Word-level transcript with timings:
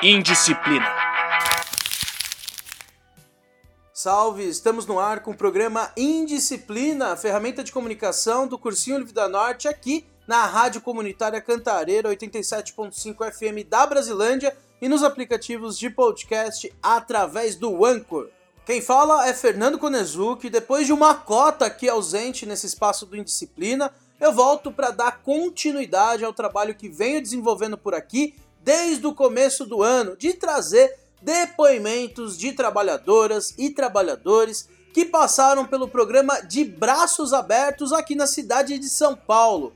Indisciplina. 0.00 0.86
Salve, 3.92 4.48
estamos 4.48 4.86
no 4.86 5.00
ar 5.00 5.24
com 5.24 5.32
o 5.32 5.36
programa 5.36 5.90
Indisciplina, 5.96 7.16
ferramenta 7.16 7.64
de 7.64 7.72
comunicação 7.72 8.46
do 8.46 8.56
Cursinho 8.56 8.98
Livre 8.98 9.12
da 9.12 9.28
Norte, 9.28 9.66
aqui 9.66 10.06
na 10.24 10.46
Rádio 10.46 10.80
Comunitária 10.82 11.40
Cantareira 11.40 12.08
87.5 12.10 13.32
FM 13.32 13.68
da 13.68 13.84
Brasilândia 13.88 14.56
e 14.80 14.88
nos 14.88 15.02
aplicativos 15.02 15.76
de 15.76 15.90
podcast 15.90 16.72
através 16.80 17.56
do 17.56 17.84
Anchor. 17.84 18.28
Quem 18.64 18.80
fala 18.80 19.26
é 19.26 19.34
Fernando 19.34 19.80
Konezuki. 19.80 20.48
Depois 20.48 20.86
de 20.86 20.92
uma 20.92 21.16
cota 21.16 21.66
aqui 21.66 21.88
ausente 21.88 22.46
nesse 22.46 22.66
espaço 22.66 23.04
do 23.04 23.16
Indisciplina, 23.16 23.92
eu 24.20 24.32
volto 24.32 24.70
para 24.70 24.92
dar 24.92 25.22
continuidade 25.22 26.24
ao 26.24 26.32
trabalho 26.32 26.76
que 26.76 26.88
venho 26.88 27.20
desenvolvendo 27.20 27.76
por 27.76 27.94
aqui 27.94 28.36
desde 28.68 29.06
o 29.06 29.14
começo 29.14 29.64
do 29.64 29.82
ano, 29.82 30.14
de 30.14 30.34
trazer 30.34 30.94
depoimentos 31.22 32.36
de 32.36 32.52
trabalhadoras 32.52 33.54
e 33.56 33.70
trabalhadores 33.70 34.68
que 34.92 35.06
passaram 35.06 35.64
pelo 35.64 35.88
programa 35.88 36.42
de 36.42 36.66
braços 36.66 37.32
abertos 37.32 37.94
aqui 37.94 38.14
na 38.14 38.26
cidade 38.26 38.78
de 38.78 38.90
São 38.90 39.16
Paulo. 39.16 39.72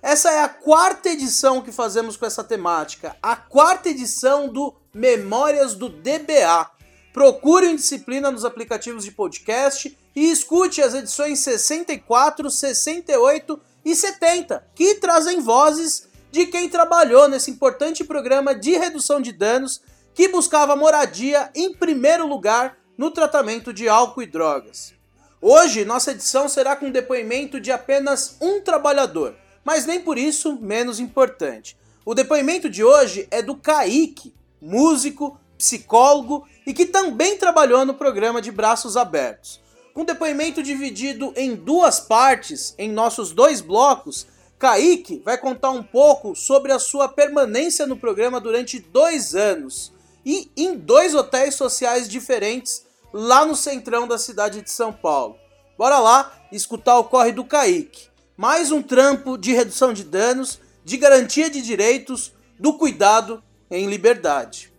Essa 0.00 0.30
é 0.30 0.44
a 0.44 0.48
quarta 0.48 1.08
edição 1.08 1.60
que 1.60 1.72
fazemos 1.72 2.16
com 2.16 2.24
essa 2.24 2.44
temática, 2.44 3.16
a 3.20 3.34
quarta 3.34 3.88
edição 3.88 4.46
do 4.46 4.72
Memórias 4.94 5.74
do 5.74 5.88
DBA. 5.88 6.70
Procure 7.12 7.74
Disciplina 7.74 8.30
nos 8.30 8.44
aplicativos 8.44 9.04
de 9.04 9.10
podcast 9.10 9.98
e 10.14 10.30
escute 10.30 10.80
as 10.80 10.94
edições 10.94 11.40
64, 11.40 12.48
68 12.48 13.60
e 13.84 13.96
70, 13.96 14.68
que 14.72 14.94
trazem 14.94 15.40
vozes 15.40 16.05
de 16.30 16.46
quem 16.46 16.68
trabalhou 16.68 17.28
nesse 17.28 17.50
importante 17.50 18.04
programa 18.04 18.54
de 18.54 18.76
redução 18.76 19.20
de 19.20 19.32
danos 19.32 19.80
que 20.14 20.28
buscava 20.28 20.74
moradia 20.74 21.50
em 21.54 21.74
primeiro 21.74 22.26
lugar 22.26 22.78
no 22.96 23.10
tratamento 23.10 23.72
de 23.72 23.88
álcool 23.88 24.22
e 24.22 24.26
drogas. 24.26 24.94
Hoje, 25.40 25.84
nossa 25.84 26.12
edição 26.12 26.48
será 26.48 26.74
com 26.74 26.90
depoimento 26.90 27.60
de 27.60 27.70
apenas 27.70 28.36
um 28.40 28.60
trabalhador, 28.60 29.34
mas 29.64 29.84
nem 29.84 30.00
por 30.00 30.16
isso 30.16 30.58
menos 30.60 30.98
importante. 30.98 31.76
O 32.04 32.14
depoimento 32.14 32.70
de 32.70 32.82
hoje 32.82 33.28
é 33.30 33.42
do 33.42 33.54
Kaique, 33.54 34.34
músico, 34.60 35.38
psicólogo 35.58 36.46
e 36.66 36.72
que 36.72 36.86
também 36.86 37.36
trabalhou 37.36 37.84
no 37.84 37.94
programa 37.94 38.40
de 38.40 38.50
Braços 38.50 38.96
Abertos. 38.96 39.60
Com 39.92 40.04
depoimento 40.04 40.62
dividido 40.62 41.32
em 41.36 41.54
duas 41.54 42.00
partes, 42.00 42.74
em 42.78 42.90
nossos 42.90 43.32
dois 43.32 43.60
blocos, 43.60 44.26
Kaique 44.58 45.22
vai 45.24 45.36
contar 45.36 45.70
um 45.70 45.82
pouco 45.82 46.34
sobre 46.34 46.72
a 46.72 46.78
sua 46.78 47.08
permanência 47.08 47.86
no 47.86 47.96
programa 47.96 48.40
durante 48.40 48.78
dois 48.78 49.34
anos 49.34 49.92
e 50.24 50.50
em 50.56 50.76
dois 50.76 51.14
hotéis 51.14 51.54
sociais 51.54 52.08
diferentes 52.08 52.84
lá 53.12 53.44
no 53.44 53.54
centrão 53.54 54.08
da 54.08 54.18
cidade 54.18 54.62
de 54.62 54.70
São 54.70 54.92
Paulo. 54.92 55.36
Bora 55.76 55.98
lá 55.98 56.32
escutar 56.50 56.98
o 56.98 57.04
corre 57.04 57.32
do 57.32 57.44
Kaique 57.44 58.16
mais 58.36 58.70
um 58.70 58.82
trampo 58.82 59.38
de 59.38 59.52
redução 59.52 59.94
de 59.94 60.04
danos, 60.04 60.60
de 60.84 60.98
garantia 60.98 61.48
de 61.48 61.62
direitos, 61.62 62.32
do 62.58 62.74
cuidado 62.74 63.42
em 63.70 63.86
liberdade. 63.86 64.72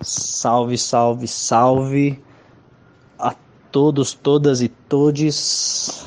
Salve, 0.00 0.76
salve, 0.76 1.26
salve 1.26 2.22
todos, 3.76 4.14
todas 4.14 4.62
e 4.62 4.68
todes. 4.68 6.06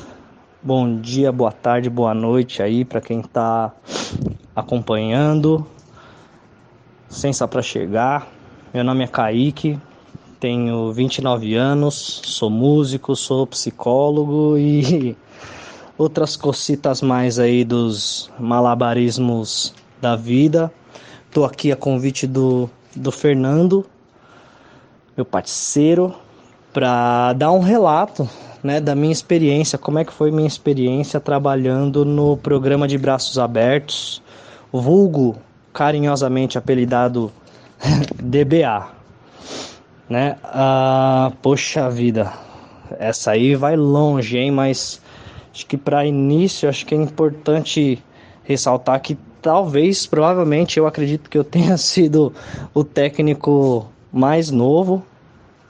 Bom 0.60 1.00
dia, 1.00 1.30
boa 1.30 1.52
tarde, 1.52 1.88
boa 1.88 2.12
noite 2.12 2.60
aí 2.60 2.84
para 2.84 3.00
quem 3.00 3.20
está 3.20 3.72
acompanhando. 4.56 5.64
Sensa 7.08 7.46
para 7.46 7.62
chegar. 7.62 8.26
Meu 8.74 8.82
nome 8.82 9.04
é 9.04 9.06
Kaique, 9.06 9.78
tenho 10.40 10.92
29 10.92 11.54
anos, 11.54 12.20
sou 12.24 12.50
músico, 12.50 13.14
sou 13.14 13.46
psicólogo 13.46 14.58
e 14.58 15.16
outras 15.96 16.34
cositas 16.34 17.00
mais 17.00 17.38
aí 17.38 17.64
dos 17.64 18.32
malabarismos 18.36 19.72
da 20.00 20.16
vida. 20.16 20.72
Tô 21.30 21.44
aqui 21.44 21.70
a 21.70 21.76
convite 21.76 22.26
do, 22.26 22.68
do 22.96 23.12
Fernando, 23.12 23.86
meu 25.16 25.24
parceiro, 25.24 26.12
para 26.72 27.32
dar 27.34 27.52
um 27.52 27.60
relato 27.60 28.28
né, 28.62 28.80
da 28.80 28.94
minha 28.94 29.12
experiência, 29.12 29.78
como 29.78 29.98
é 29.98 30.04
que 30.04 30.12
foi 30.12 30.30
minha 30.30 30.46
experiência 30.46 31.18
trabalhando 31.18 32.04
no 32.04 32.36
programa 32.36 32.86
de 32.86 32.98
braços 32.98 33.38
abertos, 33.38 34.22
vulgo 34.72 35.36
carinhosamente 35.72 36.58
apelidado 36.58 37.32
DBA 38.22 39.00
né? 40.10 40.36
Ah, 40.42 41.30
poxa 41.40 41.88
vida, 41.88 42.32
essa 42.98 43.30
aí 43.30 43.54
vai 43.54 43.76
longe, 43.76 44.36
hein? 44.36 44.50
Mas 44.50 45.00
acho 45.54 45.64
que 45.64 45.76
para 45.76 46.04
início, 46.04 46.68
acho 46.68 46.84
que 46.84 46.94
é 46.96 46.98
importante 46.98 48.02
ressaltar 48.42 49.00
que 49.00 49.16
talvez, 49.40 50.08
provavelmente, 50.08 50.78
eu 50.78 50.86
acredito 50.88 51.30
que 51.30 51.38
eu 51.38 51.44
tenha 51.44 51.76
sido 51.78 52.34
o 52.74 52.82
técnico 52.82 53.86
mais 54.12 54.50
novo 54.50 55.06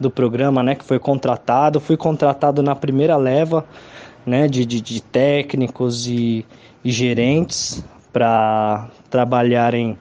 do 0.01 0.11
programa, 0.11 0.63
né? 0.63 0.75
Que 0.75 0.85
foi 0.85 0.99
contratado. 0.99 1.79
Fui 1.79 1.97
contratado 1.97 2.63
na 2.63 2.75
primeira 2.75 3.17
leva, 3.17 3.65
né? 4.27 4.49
De, 4.49 4.65
de, 4.65 4.81
de 4.81 5.03
técnicos 5.03 6.09
e, 6.09 6.45
e 6.83 6.91
gerentes 6.91 7.85
para 8.13 8.89
trabalharem 9.09 9.97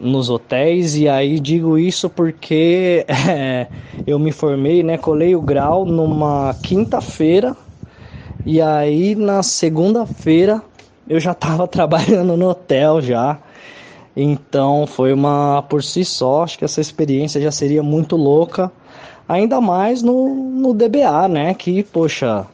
nos 0.00 0.28
hotéis 0.28 0.96
e 0.96 1.08
aí 1.08 1.38
digo 1.38 1.78
isso 1.78 2.10
porque 2.10 3.06
é, 3.28 3.68
eu 4.04 4.18
me 4.18 4.32
formei, 4.32 4.82
né, 4.82 4.98
colei 4.98 5.36
o 5.36 5.40
grau 5.40 5.84
numa 5.84 6.54
quinta-feira 6.60 7.56
e 8.44 8.60
aí 8.60 9.14
na 9.14 9.42
segunda-feira 9.44 10.60
eu 11.08 11.20
já 11.20 11.32
estava 11.32 11.66
trabalhando 11.68 12.36
no 12.36 12.48
hotel 12.48 13.00
já. 13.00 13.38
Então 14.16 14.86
foi 14.86 15.12
uma 15.12 15.62
por 15.62 15.82
si 15.82 16.04
só, 16.04 16.42
acho 16.42 16.58
que 16.58 16.64
essa 16.64 16.80
experiência 16.80 17.40
já 17.40 17.50
seria 17.50 17.82
muito 17.82 18.16
louca, 18.16 18.70
ainda 19.28 19.60
mais 19.60 20.02
no, 20.02 20.34
no 20.34 20.74
DBA, 20.74 21.28
né, 21.28 21.54
que 21.54 21.82
poxa, 21.82 22.46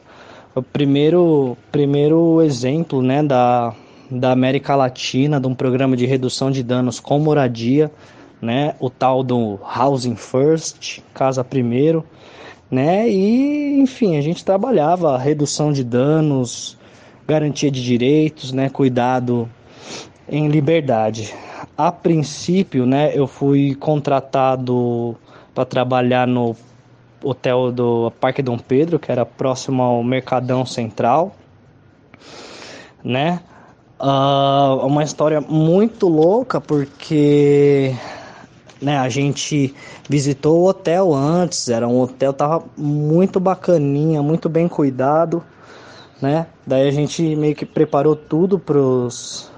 o 0.55 0.61
primeiro 0.61 1.57
primeiro 1.71 2.41
exemplo, 2.41 3.01
né, 3.01 3.21
da 3.21 3.73
da 4.09 4.31
América 4.31 4.75
Latina, 4.75 5.39
de 5.39 5.47
um 5.47 5.53
programa 5.53 5.95
de 5.95 6.05
redução 6.05 6.49
de 6.49 6.63
danos 6.63 6.99
com 6.99 7.19
moradia, 7.19 7.91
né? 8.41 8.75
O 8.79 8.89
tal 8.89 9.23
do 9.23 9.59
Housing 9.61 10.15
First, 10.15 11.01
Casa 11.13 11.43
Primeiro, 11.43 12.03
né? 12.71 13.09
E, 13.09 13.79
enfim, 13.79 14.17
a 14.17 14.21
gente 14.21 14.43
trabalhava 14.43 15.17
redução 15.17 15.71
de 15.71 15.83
danos, 15.83 16.77
garantia 17.27 17.69
de 17.69 17.83
direitos, 17.83 18.51
né? 18.51 18.69
Cuidado 18.69 19.47
em 20.27 20.47
liberdade. 20.47 21.33
A 21.77 21.91
princípio, 21.91 22.85
né, 22.85 23.11
eu 23.13 23.27
fui 23.27 23.75
contratado 23.75 25.15
para 25.53 25.65
trabalhar 25.65 26.27
no 26.27 26.55
hotel 27.23 27.71
do 27.71 28.11
Parque 28.19 28.41
Dom 28.41 28.57
Pedro, 28.57 28.99
que 28.99 29.11
era 29.11 29.25
próximo 29.25 29.81
ao 29.81 30.03
Mercadão 30.03 30.65
Central, 30.65 31.35
né? 33.03 33.41
Uh, 33.99 34.85
uma 34.85 35.03
história 35.03 35.41
muito 35.41 36.07
louca 36.07 36.61
porque 36.61 37.93
né, 38.81 38.97
a 38.97 39.09
gente 39.09 39.75
visitou 40.07 40.61
o 40.61 40.67
hotel 40.69 41.13
antes, 41.13 41.67
era 41.67 41.85
um 41.85 41.99
hotel 41.99 42.31
tava 42.31 42.63
muito 42.77 43.39
bacaninha, 43.39 44.23
muito 44.23 44.47
bem 44.47 44.69
cuidado, 44.69 45.43
né? 46.21 46.47
Daí 46.65 46.87
a 46.87 46.91
gente 46.91 47.35
meio 47.35 47.55
que 47.55 47.65
preparou 47.65 48.15
tudo 48.15 48.57
pros 48.57 49.48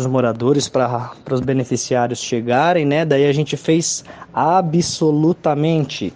os 0.00 0.06
moradores, 0.06 0.68
para 0.68 1.12
os 1.30 1.40
beneficiários 1.40 2.20
chegarem, 2.20 2.84
né? 2.84 3.04
Daí 3.04 3.26
a 3.26 3.32
gente 3.32 3.56
fez 3.56 4.04
absolutamente 4.32 6.12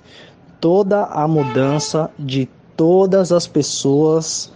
toda 0.61 1.05
a 1.05 1.27
mudança 1.29 2.11
de 2.19 2.49
todas 2.77 3.33
as 3.33 3.47
pessoas 3.47 4.53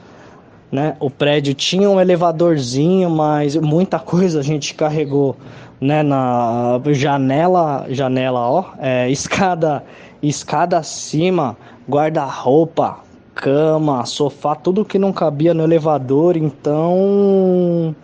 né? 0.73 0.97
O 0.99 1.11
prédio 1.11 1.53
tinha 1.53 1.89
um 1.89 2.01
elevadorzinho, 2.01 3.11
mas 3.11 3.55
muita 3.57 3.99
coisa 3.99 4.41
a 4.41 4.43
gente 4.43 4.73
carregou, 4.73 5.37
né? 5.79 6.03
Na 6.03 6.81
janela, 6.93 7.85
janela, 7.91 8.41
ó, 8.41 8.65
é, 8.79 9.09
escada, 9.13 9.85
escada 10.23 10.79
acima, 10.79 11.55
guarda-roupa, 11.87 13.01
cama, 13.35 14.07
sofá, 14.07 14.55
tudo 14.55 14.83
que 14.83 14.99
não 14.99 15.13
cabia 15.13 15.53
no 15.53 15.63
elevador. 15.63 16.39
Então, 16.39 17.95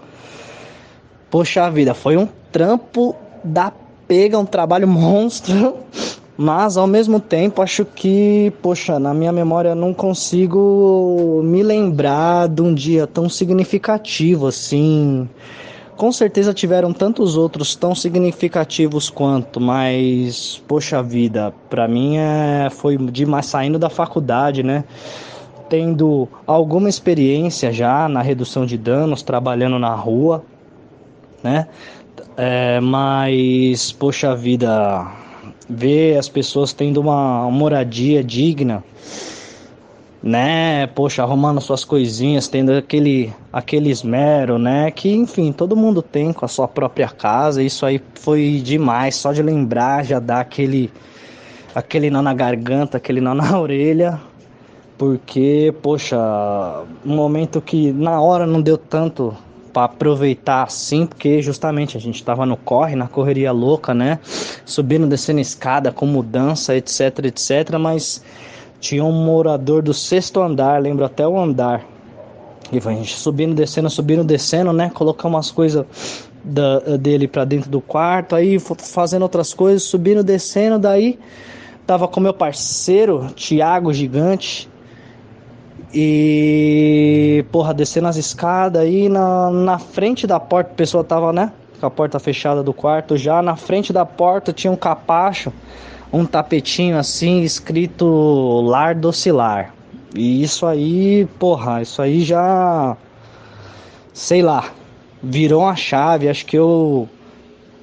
poxa 1.31 1.71
vida, 1.71 1.95
foi 1.95 2.17
um 2.17 2.29
trampo 2.53 3.15
da 3.45 3.73
pega, 4.07 4.39
um 4.39 4.47
trabalho 4.47 4.87
monstro, 4.89 5.77
Mas 6.41 6.77
ao 6.77 6.87
mesmo 6.87 7.19
tempo 7.19 7.61
acho 7.61 7.85
que, 7.85 8.53
poxa, 8.63 8.97
na 9.01 9.13
minha 9.13 9.33
memória 9.33 9.75
não 9.75 9.93
consigo 9.93 11.41
me 11.43 11.65
lembrar 11.65 12.49
de 12.49 12.63
um 12.63 12.73
dia 12.73 13.09
tão 13.09 13.29
significativo 13.29 14.47
assim. 14.47 15.29
Com 15.97 16.13
certeza 16.13 16.55
tiveram 16.55 16.93
tantos 16.93 17.37
outros 17.37 17.75
tão 17.75 17.93
significativos 17.93 19.11
quanto, 19.11 19.61
mas 19.61 20.63
poxa 20.69 21.03
vida, 21.03 21.53
para 21.69 21.89
mim 21.89 22.19
é, 22.19 22.69
foi 22.71 22.97
demais 22.97 23.47
saindo 23.47 23.77
da 23.77 23.91
faculdade, 23.91 24.63
né? 24.63 24.85
Tendo 25.69 26.29
alguma 26.47 26.89
experiência 26.89 27.73
já 27.73 28.09
na 28.09 28.23
redução 28.23 28.65
de 28.65 28.79
danos, 28.79 29.23
trabalhando 29.23 29.77
na 29.77 29.93
rua, 29.93 30.45
né? 31.43 31.67
É, 32.37 32.81
mas 32.81 33.93
poxa 33.93 34.35
vida, 34.35 35.07
ver 35.69 36.17
as 36.19 36.29
pessoas 36.29 36.73
tendo 36.73 37.01
uma 37.01 37.51
moradia 37.51 38.23
digna, 38.23 38.83
né? 40.23 40.87
Poxa, 40.89 41.23
arrumando 41.23 41.61
suas 41.61 41.85
coisinhas, 41.85 42.49
tendo 42.49 42.73
aquele, 42.73 43.33
aquele 43.53 43.91
esmero, 43.91 44.59
né? 44.59 44.91
Que 44.91 45.13
enfim, 45.13 45.53
todo 45.53 45.77
mundo 45.77 46.03
tem 46.03 46.33
com 46.33 46.45
a 46.45 46.49
sua 46.49 46.67
própria 46.67 47.09
casa. 47.09 47.63
Isso 47.63 47.85
aí 47.85 48.01
foi 48.15 48.61
demais, 48.63 49.17
só 49.17 49.33
de 49.33 49.43
lembrar 49.43 50.05
já 50.05 50.19
dá 50.19 50.41
aquele, 50.41 50.91
aquele 51.75 52.11
nó 52.11 52.23
na 52.23 52.35
garganta, 52.35 52.97
aquele 52.97 53.21
nó 53.21 53.35
na 53.35 53.59
orelha. 53.59 54.21
Porque, 54.97 55.73
poxa, 55.81 56.19
um 57.07 57.15
momento 57.15 57.61
que 57.61 57.93
na 57.93 58.21
hora 58.21 58.45
não 58.47 58.61
deu 58.61 58.77
tanto 58.77 59.37
para 59.73 59.85
aproveitar 59.85 60.65
assim, 60.65 61.07
porque 61.07 61.41
justamente 61.43 61.97
a 61.97 62.01
gente 62.01 62.17
estava 62.17 62.45
no 62.45 62.57
corre, 62.57 62.97
na 62.97 63.07
correria 63.07 63.53
louca, 63.53 63.95
né? 63.95 64.19
Subindo, 64.65 65.07
descendo 65.07 65.41
escada, 65.41 65.93
com 65.93 66.07
mudança, 66.07 66.77
etc, 66.77 67.19
etc, 67.25 67.79
mas 67.79 68.23
tinha 68.81 69.05
um 69.05 69.13
morador 69.13 69.83
do 69.83 69.93
sexto 69.93 70.41
andar, 70.41 70.81
lembro 70.81 71.05
até 71.05 71.27
o 71.27 71.39
andar. 71.39 71.85
E 72.71 72.77
a 72.77 72.93
gente 72.93 73.17
subindo, 73.17 73.55
descendo, 73.55 73.89
subindo, 73.89 74.25
descendo, 74.25 74.73
né? 74.73 74.91
Colocar 74.93 75.29
umas 75.29 75.51
coisas 75.51 75.87
da, 76.45 76.97
dele 76.97 77.27
para 77.27 77.45
dentro 77.45 77.71
do 77.71 77.81
quarto, 77.81 78.35
aí 78.35 78.59
fazendo 78.59 79.23
outras 79.23 79.55
coisas, 79.55 79.83
subindo, 79.83 80.23
descendo, 80.23 80.79
daí 80.79 81.19
tava 81.87 82.07
com 82.07 82.21
meu 82.21 82.35
parceiro, 82.35 83.29
Tiago 83.35 83.93
Gigante, 83.93 84.69
e, 85.93 87.45
porra, 87.51 87.73
descendo 87.73 88.09
as 88.09 88.17
escadas 88.17 88.83
aí 88.83 89.09
na, 89.09 89.51
na 89.51 89.79
frente 89.79 90.27
da 90.27 90.39
porta, 90.39 90.71
a 90.71 90.75
pessoa 90.75 91.03
tava, 91.03 91.33
né? 91.33 91.53
Com 91.81 91.87
a 91.87 91.91
porta 91.91 92.19
fechada 92.19 92.63
do 92.63 92.75
quarto 92.75 93.17
já. 93.17 93.41
Na 93.41 93.57
frente 93.57 93.93
da 93.93 94.05
porta 94.05 94.53
tinha 94.53 94.71
um 94.71 94.77
capacho, 94.77 95.53
um 96.13 96.27
tapetinho 96.27 96.99
assim, 96.99 97.43
escrito 97.43 98.61
Lar 98.67 98.95
Docilar. 98.95 99.73
E 100.15 100.43
isso 100.43 100.67
aí, 100.67 101.27
porra, 101.39 101.83
isso 101.83 102.03
aí 102.03 102.21
já. 102.21 102.97
Sei 104.13 104.43
lá, 104.43 104.71
virou 105.23 105.63
uma 105.63 105.77
chave. 105.77 106.29
Acho 106.29 106.45
que 106.45 106.59
eu 106.59 107.09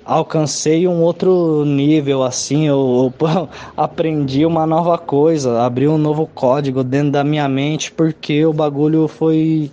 alcancei 0.06 0.88
um 0.88 1.02
outro 1.02 1.66
nível 1.66 2.22
assim, 2.24 2.68
eu, 2.68 3.12
eu, 3.20 3.50
aprendi 3.76 4.46
uma 4.46 4.66
nova 4.68 4.98
coisa, 4.98 5.64
abri 5.64 5.88
um 5.88 5.98
novo 5.98 6.28
código 6.28 6.84
dentro 6.84 7.12
da 7.12 7.24
minha 7.24 7.50
mente 7.50 7.92
porque 7.92 8.46
o 8.46 8.54
bagulho 8.54 9.08
foi 9.08 9.72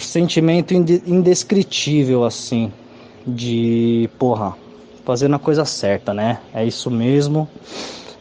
sentimento 0.00 0.72
indescritível 0.72 2.24
assim 2.24 2.72
de 3.26 4.08
porra, 4.18 4.56
fazendo 5.04 5.36
a 5.36 5.38
coisa 5.38 5.66
certa, 5.66 6.14
né? 6.14 6.38
É 6.54 6.64
isso 6.64 6.90
mesmo. 6.90 7.46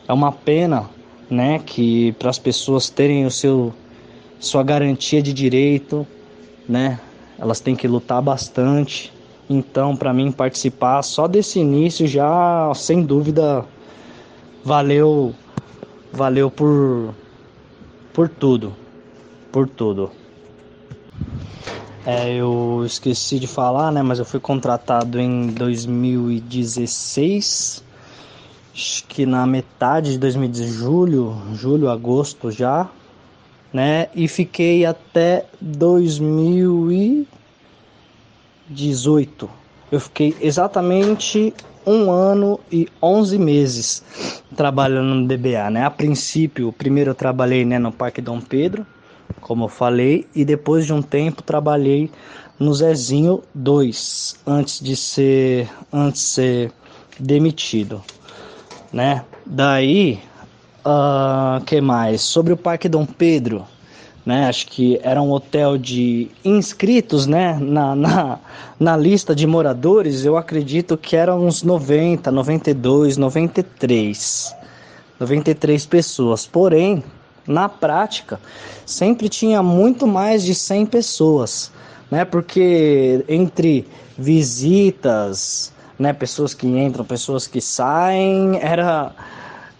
É 0.05 0.11
uma 0.11 0.33
pena, 0.33 0.89
né, 1.29 1.59
que 1.65 2.11
para 2.13 2.29
as 2.29 2.37
pessoas 2.37 2.89
terem 2.89 3.25
o 3.25 3.31
seu 3.31 3.73
sua 4.39 4.61
garantia 4.63 5.21
de 5.21 5.31
direito, 5.31 6.05
né? 6.67 6.99
Elas 7.39 7.59
têm 7.61 7.75
que 7.75 7.87
lutar 7.87 8.21
bastante 8.21 9.13
então, 9.49 9.95
para 9.95 10.13
mim 10.13 10.31
participar 10.31 11.01
só 11.01 11.27
desse 11.27 11.59
início 11.59 12.05
já, 12.05 12.71
sem 12.75 13.01
dúvida, 13.01 13.65
valeu 14.63 15.33
valeu 16.11 16.51
por 16.51 17.13
por 18.13 18.27
tudo. 18.27 18.73
Por 19.51 19.69
tudo. 19.69 20.11
É, 22.05 22.33
eu 22.33 22.83
esqueci 22.85 23.39
de 23.39 23.47
falar, 23.47 23.91
né, 23.91 24.01
mas 24.01 24.19
eu 24.19 24.25
fui 24.25 24.39
contratado 24.39 25.19
em 25.19 25.47
2016. 25.47 27.83
Acho 28.73 29.03
que 29.05 29.25
na 29.25 29.45
metade 29.45 30.11
de 30.11 30.17
2016, 30.19 30.75
julho, 30.75 31.35
julho, 31.53 31.89
agosto 31.89 32.49
já, 32.51 32.87
né? 33.73 34.07
E 34.15 34.27
fiquei 34.27 34.85
até 34.85 35.45
2000 35.59 36.91
e 36.91 37.27
18. 38.69 39.49
Eu 39.91 39.99
fiquei 39.99 40.35
exatamente 40.41 41.53
um 41.85 42.11
ano 42.11 42.59
e 42.69 42.89
11 43.01 43.37
meses 43.37 44.03
trabalhando 44.55 45.15
no 45.15 45.27
DBA, 45.27 45.69
né? 45.69 45.85
A 45.85 45.89
princípio, 45.89 46.73
primeiro 46.73 47.11
eu 47.11 47.15
trabalhei 47.15 47.63
né, 47.63 47.79
no 47.79 47.91
Parque 47.91 48.21
Dom 48.21 48.41
Pedro, 48.41 48.85
como 49.39 49.65
eu 49.65 49.69
falei, 49.69 50.27
e 50.35 50.43
depois 50.43 50.85
de 50.85 50.91
um 50.91 51.01
tempo 51.01 51.41
trabalhei 51.41 52.11
no 52.59 52.73
Zezinho 52.73 53.41
2, 53.53 54.39
antes 54.45 54.81
de 54.81 54.95
ser 54.95 55.69
antes 55.93 56.21
de 56.21 56.27
ser 56.27 56.71
demitido, 57.17 58.01
né? 58.91 59.23
Daí, 59.45 60.19
uh, 60.85 61.63
que 61.63 61.79
mais? 61.79 62.21
Sobre 62.21 62.51
o 62.51 62.57
Parque 62.57 62.89
Dom 62.89 63.05
Pedro, 63.05 63.65
né? 64.27 64.45
Acho 64.49 64.67
que 64.67 64.99
era 65.03 65.21
um 65.21 65.31
hotel 65.31 65.77
de 65.77 66.29
inscritos, 66.43 67.25
né? 67.25 67.57
Na, 67.61 67.95
na, 67.95 68.39
na 68.77 68.97
lista 68.97 69.33
de 69.33 69.47
moradores, 69.47 70.25
eu 70.25 70.35
acredito 70.35 70.97
que 70.97 71.15
eram 71.15 71.45
uns 71.45 71.63
90, 71.63 72.29
92, 72.29 73.15
93. 73.15 74.53
93 75.17 75.85
pessoas. 75.85 76.45
Porém, 76.45 77.01
na 77.47 77.69
prática, 77.69 78.37
sempre 78.85 79.29
tinha 79.29 79.63
muito 79.63 80.05
mais 80.05 80.43
de 80.43 80.53
100 80.53 80.87
pessoas, 80.87 81.71
né? 82.11 82.25
Porque 82.25 83.23
entre 83.29 83.87
visitas, 84.17 85.71
né, 85.97 86.11
pessoas 86.11 86.53
que 86.53 86.67
entram, 86.67 87.05
pessoas 87.05 87.47
que 87.47 87.61
saem, 87.61 88.59
era 88.61 89.13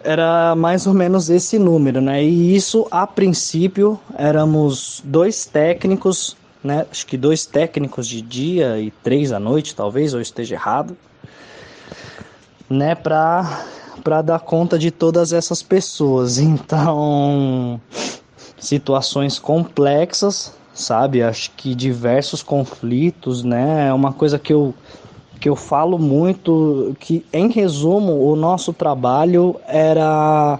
era 0.03 0.55
mais 0.55 0.87
ou 0.87 0.93
menos 0.93 1.29
esse 1.29 1.57
número, 1.57 1.99
né? 2.01 2.23
E 2.23 2.55
isso 2.55 2.87
a 2.91 3.05
princípio 3.05 3.99
éramos 4.17 5.01
dois 5.03 5.45
técnicos, 5.45 6.35
né? 6.63 6.85
Acho 6.91 7.05
que 7.05 7.17
dois 7.17 7.45
técnicos 7.45 8.07
de 8.07 8.21
dia 8.21 8.79
e 8.79 8.91
três 8.91 9.31
à 9.31 9.39
noite, 9.39 9.75
talvez, 9.75 10.13
ou 10.13 10.21
esteja 10.21 10.55
errado, 10.55 10.95
né? 12.69 12.95
Para 12.95 13.65
para 14.03 14.21
dar 14.21 14.39
conta 14.39 14.77
de 14.77 14.91
todas 14.91 15.33
essas 15.33 15.61
pessoas. 15.61 16.37
Então, 16.37 17.81
situações 18.59 19.39
complexas, 19.39 20.53
sabe? 20.73 21.21
Acho 21.21 21.51
que 21.51 21.75
diversos 21.75 22.41
conflitos, 22.41 23.43
né? 23.43 23.87
É 23.87 23.93
uma 23.93 24.13
coisa 24.13 24.39
que 24.39 24.53
eu 24.53 24.73
que 25.37 25.49
eu 25.49 25.55
falo 25.55 25.97
muito, 25.97 26.95
que 26.99 27.25
em 27.31 27.49
resumo 27.49 28.29
o 28.29 28.35
nosso 28.35 28.73
trabalho 28.73 29.55
era 29.67 30.59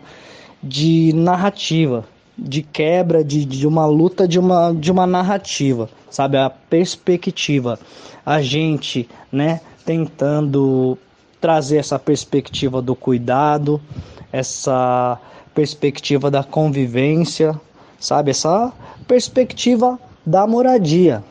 de 0.62 1.12
narrativa, 1.14 2.06
de 2.38 2.62
quebra, 2.62 3.24
de, 3.24 3.46
de 3.46 3.68
uma 3.68 3.86
luta 3.86 4.28
de 4.28 4.40
uma, 4.40 4.74
de 4.74 4.92
uma 4.92 5.08
narrativa, 5.08 5.90
sabe? 6.10 6.38
A 6.38 6.50
perspectiva. 6.50 7.80
A 8.26 8.42
gente, 8.42 9.10
né, 9.32 9.62
tentando 9.86 10.98
trazer 11.40 11.78
essa 11.78 11.98
perspectiva 11.98 12.82
do 12.82 12.96
cuidado, 12.96 13.82
essa 14.32 15.20
perspectiva 15.54 16.30
da 16.30 16.44
convivência, 16.44 17.60
sabe? 18.00 18.32
Essa 18.32 18.72
perspectiva 19.08 20.00
da 20.26 20.46
moradia, 20.46 21.24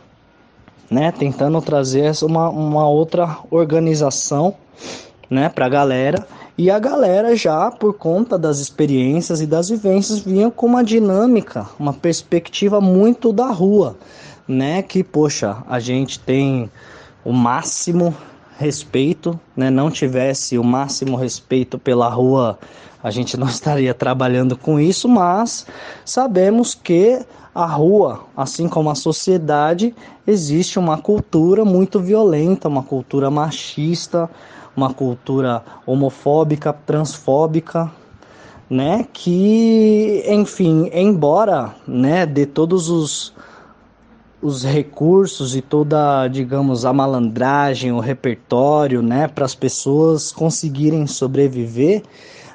né? 0.90 1.12
Tentando 1.12 1.60
trazer 1.60 2.12
uma, 2.22 2.48
uma 2.48 2.88
outra 2.88 3.38
organização, 3.50 4.54
né, 5.28 5.48
para 5.48 5.66
a 5.66 5.68
galera. 5.68 6.26
E 6.58 6.70
a 6.70 6.78
galera 6.78 7.36
já, 7.36 7.70
por 7.70 7.94
conta 7.94 8.38
das 8.38 8.58
experiências 8.60 9.40
e 9.42 9.46
das 9.46 9.68
vivências, 9.68 10.20
vinha 10.20 10.50
com 10.50 10.66
uma 10.66 10.82
dinâmica, 10.82 11.66
uma 11.78 11.92
perspectiva 11.92 12.80
muito 12.80 13.30
da 13.30 13.48
rua, 13.48 13.96
né? 14.48 14.80
Que, 14.80 15.04
poxa, 15.04 15.58
a 15.68 15.78
gente 15.78 16.18
tem 16.18 16.70
o 17.22 17.32
máximo 17.32 18.14
respeito, 18.58 19.38
né, 19.56 19.70
não 19.70 19.90
tivesse 19.90 20.58
o 20.58 20.64
máximo 20.64 21.16
respeito 21.16 21.78
pela 21.78 22.08
rua, 22.08 22.58
a 23.02 23.10
gente 23.10 23.36
não 23.36 23.46
estaria 23.48 23.92
trabalhando 23.94 24.56
com 24.56 24.80
isso, 24.80 25.08
mas 25.08 25.66
sabemos 26.04 26.74
que 26.74 27.20
a 27.54 27.66
rua, 27.66 28.24
assim 28.36 28.68
como 28.68 28.90
a 28.90 28.94
sociedade, 28.94 29.94
existe 30.26 30.78
uma 30.78 30.98
cultura 30.98 31.64
muito 31.64 32.00
violenta, 32.00 32.68
uma 32.68 32.82
cultura 32.82 33.30
machista, 33.30 34.28
uma 34.76 34.92
cultura 34.92 35.62
homofóbica, 35.86 36.72
transfóbica, 36.72 37.90
né, 38.68 39.06
que, 39.12 40.24
enfim, 40.28 40.90
embora, 40.92 41.74
né, 41.86 42.26
de 42.26 42.44
todos 42.44 42.90
os 42.90 43.32
os 44.46 44.62
recursos 44.62 45.56
e 45.56 45.60
toda, 45.60 46.28
digamos, 46.28 46.84
a 46.84 46.92
malandragem, 46.92 47.90
o 47.90 47.98
repertório, 47.98 49.02
né, 49.02 49.26
para 49.26 49.44
as 49.44 49.54
pessoas 49.54 50.30
conseguirem 50.30 51.06
sobreviver, 51.06 52.02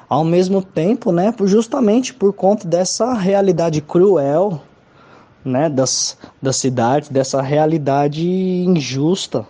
ao 0.08 0.24
mesmo 0.24 0.62
tempo, 0.62 1.12
né, 1.12 1.34
justamente 1.44 2.14
por 2.14 2.32
conta 2.32 2.66
dessa 2.66 3.12
realidade 3.12 3.82
cruel, 3.82 4.62
né, 5.44 5.68
das, 5.68 6.16
da 6.40 6.52
cidade, 6.52 7.10
dessa 7.10 7.42
realidade 7.42 8.26
injusta, 8.26 9.46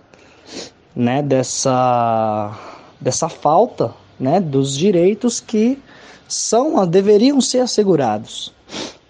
né, 0.96 1.22
dessa, 1.22 2.58
dessa 3.00 3.28
falta, 3.28 3.94
né, 4.18 4.40
dos 4.40 4.76
direitos 4.76 5.38
que 5.38 5.78
são, 6.26 6.84
deveriam 6.86 7.40
ser 7.40 7.60
assegurados 7.60 8.52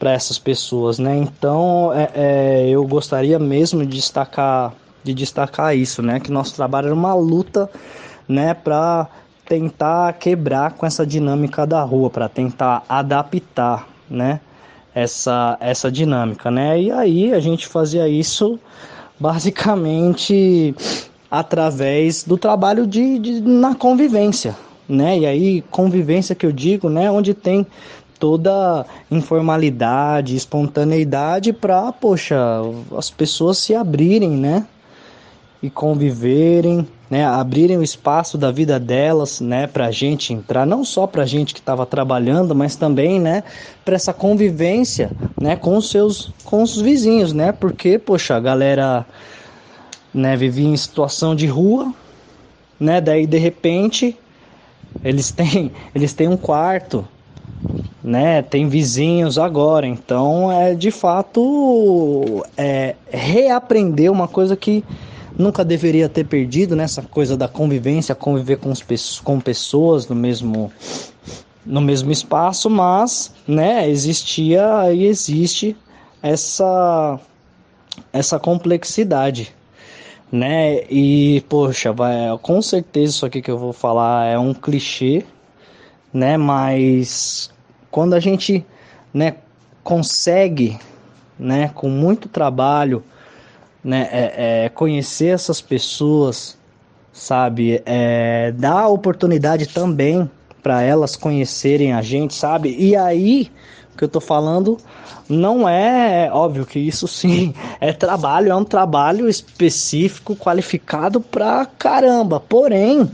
para 0.02 0.10
essas 0.10 0.36
pessoas, 0.36 0.98
né? 0.98 1.16
Então, 1.16 1.92
é, 1.94 2.10
é, 2.12 2.68
eu 2.68 2.84
gostaria 2.84 3.38
mesmo 3.38 3.86
de 3.86 3.98
destacar, 3.98 4.74
de 5.04 5.14
destacar 5.14 5.76
isso, 5.76 6.02
né? 6.02 6.18
Que 6.18 6.32
nosso 6.32 6.56
trabalho 6.56 6.88
é 6.88 6.92
uma 6.92 7.14
luta, 7.14 7.70
né? 8.26 8.52
Para 8.52 9.06
tentar 9.46 10.14
quebrar 10.14 10.72
com 10.72 10.84
essa 10.84 11.06
dinâmica 11.06 11.64
da 11.64 11.84
rua, 11.84 12.10
para 12.10 12.28
tentar 12.28 12.82
adaptar, 12.88 13.86
né? 14.10 14.40
Essa, 14.92 15.56
essa 15.60 15.88
dinâmica, 15.88 16.50
né? 16.50 16.82
E 16.82 16.90
aí 16.90 17.32
a 17.32 17.38
gente 17.38 17.68
fazia 17.68 18.08
isso 18.08 18.58
basicamente 19.20 20.74
através 21.30 22.24
do 22.24 22.36
trabalho 22.36 22.88
de, 22.88 23.20
de 23.20 23.40
na 23.40 23.76
convivência, 23.76 24.56
né? 24.88 25.20
E 25.20 25.26
aí 25.26 25.62
convivência 25.70 26.34
que 26.34 26.44
eu 26.44 26.50
digo, 26.50 26.88
né? 26.88 27.08
Onde 27.08 27.34
tem 27.34 27.64
toda 28.22 28.86
informalidade, 29.10 30.36
espontaneidade 30.36 31.52
para, 31.52 31.90
poxa, 31.90 32.38
as 32.96 33.10
pessoas 33.10 33.58
se 33.58 33.74
abrirem, 33.74 34.30
né? 34.30 34.64
E 35.60 35.68
conviverem, 35.68 36.86
né? 37.10 37.24
Abrirem 37.26 37.78
o 37.78 37.82
espaço 37.82 38.38
da 38.38 38.52
vida 38.52 38.78
delas, 38.78 39.40
né? 39.40 39.66
Para 39.66 39.90
gente 39.90 40.32
entrar, 40.32 40.64
não 40.64 40.84
só 40.84 41.04
para 41.04 41.26
gente 41.26 41.52
que 41.52 41.58
estava 41.58 41.84
trabalhando, 41.84 42.54
mas 42.54 42.76
também, 42.76 43.18
né? 43.18 43.42
Para 43.84 43.96
essa 43.96 44.12
convivência, 44.12 45.12
né? 45.40 45.56
Com 45.56 45.76
os 45.76 45.90
seus, 45.90 46.32
com 46.44 46.62
os 46.62 46.80
vizinhos, 46.80 47.32
né? 47.32 47.50
Porque, 47.50 47.98
poxa, 47.98 48.36
a 48.36 48.40
galera, 48.40 49.04
né? 50.14 50.36
Vivia 50.36 50.68
em 50.68 50.76
situação 50.76 51.34
de 51.34 51.48
rua, 51.48 51.92
né? 52.78 53.00
Daí 53.00 53.26
de 53.26 53.38
repente 53.38 54.16
eles 55.02 55.32
têm, 55.32 55.72
eles 55.92 56.14
têm 56.14 56.28
um 56.28 56.36
quarto, 56.36 57.04
né? 58.02 58.42
Tem 58.42 58.68
vizinhos 58.68 59.38
agora, 59.38 59.86
então 59.86 60.50
é 60.50 60.74
de 60.74 60.90
fato 60.90 62.44
é, 62.56 62.96
reaprender 63.08 64.10
uma 64.10 64.26
coisa 64.26 64.56
que 64.56 64.84
nunca 65.38 65.64
deveria 65.64 66.08
ter 66.08 66.24
perdido, 66.24 66.74
né? 66.74 66.86
coisa 67.10 67.36
da 67.36 67.48
convivência, 67.48 68.14
conviver 68.14 68.56
com, 68.58 68.70
os, 68.70 69.20
com 69.20 69.40
pessoas 69.40 70.08
no 70.08 70.14
mesmo 70.14 70.72
no 71.64 71.80
mesmo 71.80 72.10
espaço, 72.10 72.68
mas, 72.68 73.32
né? 73.46 73.88
Existia 73.88 74.92
e 74.92 75.06
existe 75.06 75.76
essa 76.20 77.20
essa 78.12 78.38
complexidade, 78.38 79.54
né? 80.30 80.82
E 80.90 81.44
poxa, 81.48 81.92
vai, 81.92 82.36
com 82.42 82.60
certeza 82.60 83.12
isso 83.12 83.26
aqui 83.26 83.40
que 83.40 83.50
eu 83.50 83.58
vou 83.58 83.72
falar 83.72 84.26
é 84.26 84.38
um 84.38 84.52
clichê, 84.52 85.24
né? 86.12 86.36
Mas 86.36 87.50
quando 87.90 88.14
a 88.14 88.20
gente 88.20 88.64
né, 89.12 89.36
consegue, 89.82 90.78
né, 91.38 91.70
com 91.74 91.88
muito 91.88 92.28
trabalho, 92.28 93.02
né, 93.82 94.08
é, 94.12 94.64
é, 94.64 94.68
conhecer 94.68 95.34
essas 95.34 95.60
pessoas, 95.60 96.56
sabe, 97.12 97.82
é, 97.84 98.52
dar 98.52 98.88
oportunidade 98.88 99.66
também 99.68 100.30
para 100.62 100.82
elas 100.82 101.16
conhecerem 101.16 101.92
a 101.92 102.02
gente, 102.02 102.34
sabe? 102.34 102.74
E 102.78 102.94
aí, 102.94 103.50
que 104.02 104.04
eu 104.04 104.08
tô 104.08 104.20
falando 104.20 104.78
não 105.28 105.68
é 105.68 106.28
óbvio 106.32 106.66
que 106.66 106.78
isso 106.78 107.06
sim 107.06 107.54
é 107.80 107.92
trabalho, 107.92 108.50
é 108.50 108.56
um 108.56 108.64
trabalho 108.64 109.28
específico, 109.28 110.34
qualificado 110.34 111.20
pra 111.20 111.64
caramba. 111.66 112.40
Porém, 112.40 113.08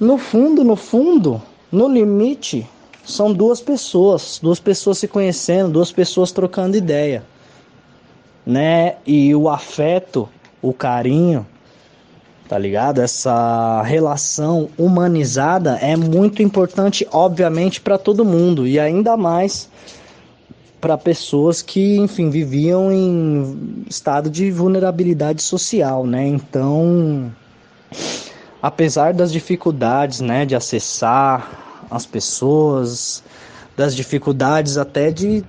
no 0.00 0.18
fundo, 0.18 0.64
no 0.64 0.74
fundo, 0.74 1.40
no 1.72 1.88
limite, 1.88 2.68
são 3.04 3.32
duas 3.32 3.60
pessoas, 3.60 4.38
duas 4.40 4.60
pessoas 4.60 4.98
se 4.98 5.08
conhecendo, 5.08 5.72
duas 5.72 5.90
pessoas 5.90 6.30
trocando 6.30 6.76
ideia, 6.76 7.24
né? 8.46 8.96
E 9.06 9.34
o 9.34 9.48
afeto, 9.48 10.28
o 10.60 10.72
carinho, 10.72 11.46
tá 12.48 12.58
ligado? 12.58 13.00
Essa 13.00 13.82
relação 13.82 14.68
humanizada 14.76 15.78
é 15.78 15.96
muito 15.96 16.42
importante, 16.42 17.08
obviamente, 17.10 17.80
para 17.80 17.96
todo 17.96 18.24
mundo 18.24 18.66
e 18.66 18.78
ainda 18.78 19.16
mais 19.16 19.68
para 20.80 20.98
pessoas 20.98 21.62
que, 21.62 21.96
enfim, 21.96 22.28
viviam 22.28 22.92
em 22.92 23.84
estado 23.88 24.28
de 24.28 24.50
vulnerabilidade 24.50 25.40
social, 25.40 26.06
né? 26.06 26.26
Então, 26.26 27.32
apesar 28.62 29.12
das 29.12 29.32
dificuldades, 29.32 30.20
né, 30.20 30.46
de 30.46 30.54
acessar 30.54 31.86
as 31.90 32.06
pessoas, 32.06 33.22
das 33.76 33.94
dificuldades 33.94 34.78
até 34.78 35.10
de 35.10 35.44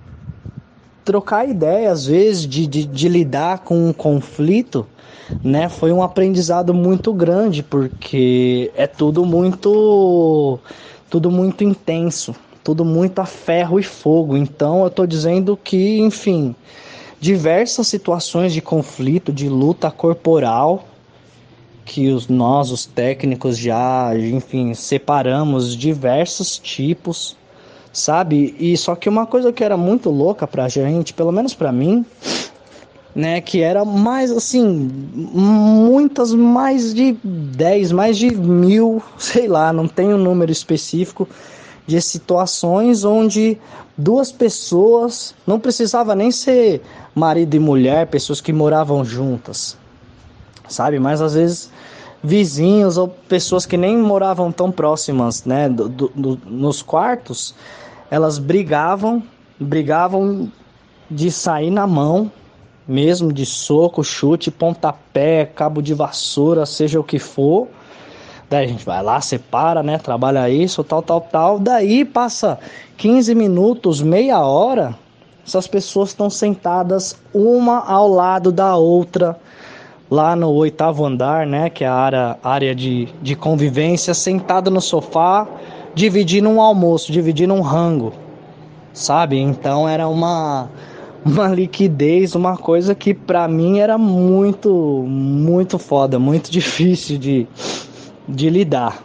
trocar 1.05 1.47
ideia, 1.47 1.91
às 1.91 2.05
vezes, 2.05 2.47
de, 2.47 2.65
de, 2.65 2.85
de 2.85 3.09
lidar 3.09 3.59
com 3.59 3.89
um 3.89 3.93
conflito, 3.93 4.87
né? 5.43 5.67
Foi 5.69 5.91
um 5.91 6.01
aprendizado 6.01 6.73
muito 6.73 7.13
grande, 7.13 7.61
porque 7.61 8.71
é 8.75 8.87
tudo 8.87 9.25
muito. 9.25 10.59
tudo 11.09 11.29
muito 11.29 11.63
intenso, 11.63 12.35
tudo 12.63 12.85
muito 12.85 13.19
a 13.19 13.25
ferro 13.25 13.79
e 13.79 13.83
fogo. 13.83 14.37
Então 14.37 14.83
eu 14.83 14.89
tô 14.89 15.05
dizendo 15.05 15.57
que, 15.57 15.99
enfim, 15.99 16.55
diversas 17.19 17.87
situações 17.87 18.53
de 18.53 18.61
conflito, 18.61 19.31
de 19.33 19.49
luta 19.49 19.91
corporal, 19.91 20.92
que 21.85 22.09
os, 22.09 22.27
nós, 22.27 22.71
os 22.71 22.85
técnicos, 22.85 23.57
já, 23.57 24.11
enfim, 24.17 24.73
separamos 24.73 25.75
diversos 25.75 26.57
tipos, 26.57 27.35
sabe? 27.91 28.55
E 28.59 28.75
só 28.77 28.95
que 28.95 29.09
uma 29.09 29.25
coisa 29.25 29.51
que 29.51 29.63
era 29.63 29.77
muito 29.77 30.09
louca 30.09 30.47
pra 30.47 30.67
gente, 30.67 31.13
pelo 31.13 31.31
menos 31.31 31.53
pra 31.53 31.71
mim, 31.71 32.05
né, 33.15 33.41
que 33.41 33.61
era 33.61 33.85
mais 33.85 34.31
assim, 34.31 34.89
muitas, 35.13 36.33
mais 36.33 36.93
de 36.93 37.15
10, 37.23 37.91
mais 37.91 38.17
de 38.17 38.35
mil, 38.35 39.01
sei 39.17 39.47
lá, 39.47 39.71
não 39.71 39.87
tem 39.87 40.13
um 40.13 40.17
número 40.17 40.51
específico, 40.51 41.27
de 41.85 42.01
situações 42.01 43.03
onde 43.03 43.57
duas 43.97 44.31
pessoas, 44.31 45.35
não 45.45 45.59
precisava 45.59 46.15
nem 46.15 46.31
ser 46.31 46.81
marido 47.13 47.55
e 47.55 47.59
mulher, 47.59 48.07
pessoas 48.07 48.41
que 48.41 48.53
moravam 48.53 49.03
juntas, 49.03 49.77
sabe? 50.73 50.99
Mas 50.99 51.21
às 51.21 51.33
vezes 51.33 51.71
vizinhos 52.23 52.97
ou 52.97 53.07
pessoas 53.07 53.65
que 53.65 53.75
nem 53.75 53.97
moravam 53.97 54.51
tão 54.51 54.71
próximas, 54.71 55.43
né, 55.43 55.67
do, 55.67 55.89
do, 55.89 56.39
nos 56.45 56.81
quartos, 56.81 57.53
elas 58.09 58.37
brigavam, 58.37 59.21
brigavam 59.59 60.49
de 61.11 61.29
sair 61.29 61.69
na 61.69 61.85
mão, 61.85 62.31
mesmo 62.87 63.31
de 63.31 63.45
soco, 63.45 64.03
chute, 64.03 64.49
pontapé, 64.49 65.45
cabo 65.45 65.81
de 65.81 65.93
vassoura, 65.93 66.65
seja 66.65 66.99
o 66.99 67.03
que 67.03 67.19
for. 67.19 67.67
Daí 68.49 68.65
a 68.65 68.67
gente 68.67 68.85
vai 68.85 69.01
lá, 69.01 69.19
separa, 69.19 69.81
né? 69.81 69.97
Trabalha 69.97 70.49
isso, 70.49 70.83
tal, 70.83 71.01
tal, 71.01 71.21
tal. 71.21 71.59
Daí 71.59 72.05
passa 72.05 72.59
15 72.97 73.33
minutos, 73.33 74.01
meia 74.01 74.45
hora, 74.45 74.95
essas 75.45 75.67
pessoas 75.67 76.09
estão 76.09 76.29
sentadas 76.29 77.17
uma 77.33 77.79
ao 77.79 78.07
lado 78.07 78.51
da 78.51 78.75
outra, 78.75 79.37
lá 80.13 80.35
no 80.35 80.51
oitavo 80.51 81.03
andar, 81.03 81.47
né, 81.47 81.71
que 81.71 81.83
é 81.83 81.87
a 81.87 81.93
área, 81.95 82.37
área 82.43 82.75
de, 82.75 83.07
de 83.19 83.35
convivência, 83.35 84.13
sentado 84.13 84.69
no 84.69 84.79
sofá, 84.79 85.47
dividindo 85.95 86.47
um 86.49 86.61
almoço, 86.61 87.11
dividindo 87.11 87.51
um 87.51 87.61
rango, 87.61 88.13
sabe? 88.93 89.39
Então 89.39 89.89
era 89.89 90.07
uma, 90.07 90.69
uma 91.25 91.47
liquidez, 91.47 92.35
uma 92.35 92.55
coisa 92.55 92.93
que 92.93 93.11
para 93.11 93.47
mim 93.47 93.79
era 93.79 93.97
muito, 93.97 95.03
muito 95.07 95.79
foda, 95.79 96.19
muito 96.19 96.45
difícil 96.53 97.17
de, 97.17 97.47
de 98.29 98.51
lidar, 98.51 99.03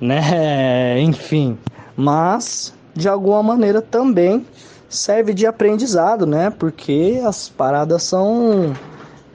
né? 0.00 1.00
Enfim, 1.02 1.58
mas 1.96 2.72
de 2.94 3.08
alguma 3.08 3.42
maneira 3.42 3.82
também 3.82 4.46
serve 4.88 5.34
de 5.34 5.44
aprendizado, 5.44 6.24
né? 6.24 6.50
Porque 6.56 7.20
as 7.26 7.48
paradas 7.48 8.04
são 8.04 8.76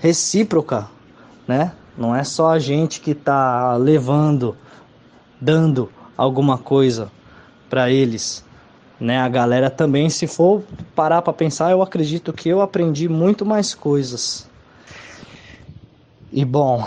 recíproca, 0.03 0.89
né? 1.47 1.71
Não 1.97 2.13
é 2.13 2.25
só 2.25 2.49
a 2.49 2.59
gente 2.59 2.99
que 2.99 3.15
tá 3.15 3.77
levando, 3.77 4.57
dando 5.39 5.89
alguma 6.17 6.57
coisa 6.57 7.09
para 7.69 7.89
eles, 7.89 8.43
né? 8.99 9.17
A 9.19 9.29
galera 9.29 9.69
também, 9.69 10.09
se 10.09 10.27
for 10.27 10.61
parar 10.93 11.21
para 11.21 11.31
pensar, 11.31 11.71
eu 11.71 11.81
acredito 11.81 12.33
que 12.33 12.49
eu 12.49 12.59
aprendi 12.59 13.07
muito 13.07 13.45
mais 13.45 13.73
coisas. 13.73 14.45
E 16.33 16.43
bom, 16.43 16.85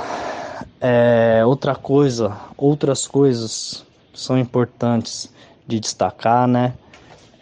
é, 0.78 1.42
outra 1.46 1.74
coisa, 1.74 2.36
outras 2.54 3.06
coisas 3.06 3.82
são 4.12 4.36
importantes 4.36 5.32
de 5.66 5.80
destacar, 5.80 6.46
né? 6.46 6.74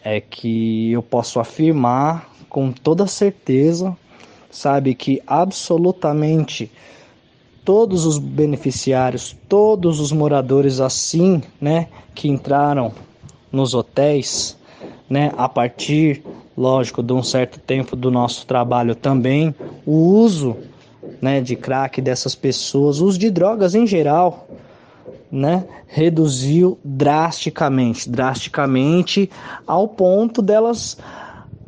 É 0.04 0.20
que 0.20 0.92
eu 0.92 1.02
posso 1.02 1.40
afirmar 1.40 2.28
com 2.48 2.70
toda 2.70 3.08
certeza, 3.08 3.96
sabe, 4.54 4.94
que 4.94 5.20
absolutamente 5.26 6.70
todos 7.64 8.06
os 8.06 8.18
beneficiários, 8.18 9.36
todos 9.48 9.98
os 9.98 10.12
moradores 10.12 10.80
assim, 10.80 11.42
né, 11.60 11.88
que 12.14 12.28
entraram 12.28 12.92
nos 13.50 13.74
hotéis, 13.74 14.56
né, 15.08 15.32
a 15.36 15.48
partir, 15.48 16.22
lógico, 16.56 17.02
de 17.02 17.12
um 17.12 17.22
certo 17.22 17.58
tempo 17.58 17.96
do 17.96 18.10
nosso 18.10 18.46
trabalho 18.46 18.94
também, 18.94 19.54
o 19.84 19.92
uso, 19.92 20.56
né, 21.20 21.40
de 21.40 21.56
crack 21.56 22.00
dessas 22.00 22.34
pessoas, 22.34 23.00
uso 23.00 23.18
de 23.18 23.30
drogas 23.30 23.74
em 23.74 23.86
geral, 23.86 24.46
né, 25.32 25.64
reduziu 25.88 26.78
drasticamente, 26.84 28.08
drasticamente 28.08 29.30
ao 29.66 29.88
ponto 29.88 30.40
delas 30.40 30.96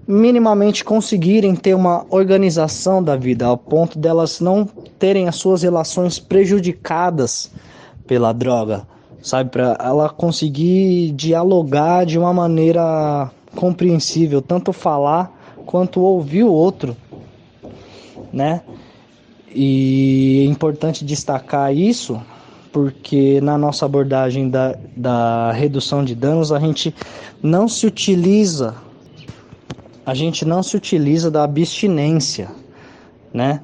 minimamente 0.07 0.85
conseguirem 0.85 1.57
ter 1.57 1.75
uma 1.75 2.07
organização 2.11 3.03
da 3.03 3.17
vida, 3.17 3.47
ao 3.47 3.57
ponto 3.57 3.99
delas 3.99 4.41
não 4.41 4.65
terem 4.99 5.27
as 5.27 5.37
suas 5.37 5.63
relações 5.63 6.19
prejudicadas 6.19 7.51
pela 8.07 8.33
droga, 8.33 8.87
sabe, 9.21 9.51
para 9.51 9.77
ela 9.81 10.09
conseguir 10.09 11.11
dialogar 11.13 12.07
de 12.07 12.19
uma 12.19 12.33
maneira 12.33 13.31
compreensível, 13.57 14.41
tanto 14.41 14.73
falar 14.73 15.33
quanto 15.67 16.01
ouvir 16.01 16.45
o 16.45 16.53
outro, 16.53 16.97
né? 18.33 18.63
E 19.53 20.45
é 20.47 20.51
importante 20.51 21.05
destacar 21.05 21.75
isso 21.75 22.21
porque 22.71 23.41
na 23.41 23.57
nossa 23.57 23.87
abordagem 23.87 24.51
da, 24.51 24.77
da 24.95 25.51
redução 25.51 26.05
de 26.05 26.15
danos 26.15 26.53
a 26.53 26.61
gente 26.61 26.95
não 27.43 27.67
se 27.67 27.87
utiliza 27.87 28.75
a 30.07 30.15
gente 30.15 30.45
não 30.45 30.63
se 30.63 30.77
utiliza 30.77 31.31
da 31.31 31.43
abstinência, 31.43 32.49
né? 33.35 33.61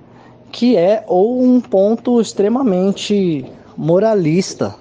Que 0.50 0.76
é 0.76 1.04
ou 1.06 1.40
um 1.40 1.60
ponto 1.60 2.20
extremamente 2.20 3.46
moralista, 3.76 4.74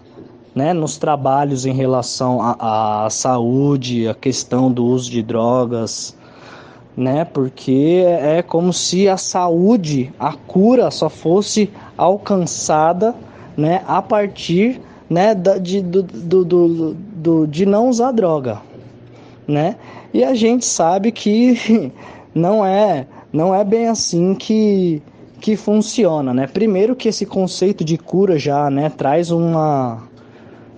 né? 0.55 0.73
Nos 0.73 0.97
trabalhos 0.97 1.65
em 1.65 1.73
relação 1.73 2.39
à 2.41 3.07
saúde, 3.11 4.07
a 4.07 4.15
questão 4.15 4.71
do 4.71 4.83
uso 4.83 5.11
de 5.11 5.21
drogas, 5.21 6.17
né? 6.97 7.23
Porque 7.25 8.03
é 8.05 8.41
como 8.41 8.73
se 8.73 9.07
a 9.07 9.15
saúde, 9.15 10.11
a 10.19 10.33
cura 10.33 10.89
só 10.89 11.09
fosse 11.09 11.69
alcançada 11.95 13.15
né, 13.55 13.83
a 13.87 14.01
partir 14.01 14.81
né, 15.09 15.35
de, 15.35 15.81
do, 15.81 16.03
do, 16.03 16.45
do, 16.45 16.93
do, 16.93 17.47
de 17.47 17.65
não 17.65 17.89
usar 17.89 18.11
droga, 18.11 18.61
né? 19.51 19.75
E 20.13 20.23
a 20.23 20.33
gente 20.33 20.65
sabe 20.65 21.11
que 21.11 21.91
não 22.33 22.65
é 22.65 23.05
não 23.31 23.55
é 23.55 23.63
bem 23.63 23.87
assim 23.87 24.35
que, 24.35 25.01
que 25.39 25.55
funciona, 25.55 26.33
né? 26.33 26.47
Primeiro 26.47 26.95
que 26.95 27.07
esse 27.07 27.25
conceito 27.25 27.83
de 27.83 27.97
cura 27.97 28.37
já, 28.37 28.69
né, 28.69 28.89
traz 28.89 29.31
uma 29.31 30.03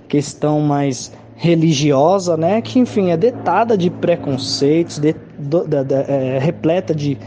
questão 0.08 0.60
mais 0.60 1.12
religiosa, 1.36 2.38
né, 2.38 2.62
que 2.62 2.80
enfim 2.80 3.10
é 3.10 3.18
detada 3.18 3.78
de 3.78 3.90
preconceitos, 3.90 5.00
de, 5.00 5.14
de, 5.38 5.84
de, 5.84 5.94
é, 5.94 6.40
repleta 6.40 6.94
de 6.94 7.18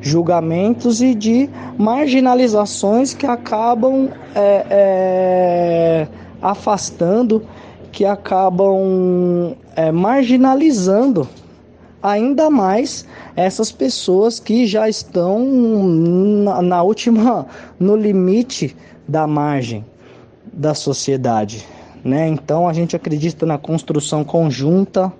julgamentos 0.00 1.00
e 1.00 1.14
de 1.14 1.48
marginalizações 1.78 3.14
que 3.14 3.26
acabam 3.26 4.10
é, 4.34 4.66
é, 4.70 6.08
afastando, 6.42 7.42
que 7.94 8.04
acabam 8.04 9.54
é, 9.76 9.92
marginalizando 9.92 11.28
ainda 12.02 12.50
mais 12.50 13.06
essas 13.36 13.70
pessoas 13.70 14.40
que 14.40 14.66
já 14.66 14.88
estão 14.88 15.38
na, 16.44 16.60
na 16.60 16.82
última, 16.82 17.46
no 17.78 17.94
limite 17.94 18.76
da 19.06 19.28
margem 19.28 19.84
da 20.52 20.74
sociedade. 20.74 21.64
Né? 22.04 22.26
Então 22.26 22.68
a 22.68 22.72
gente 22.72 22.96
acredita 22.96 23.46
na 23.46 23.58
construção 23.58 24.24
conjunta 24.24 25.12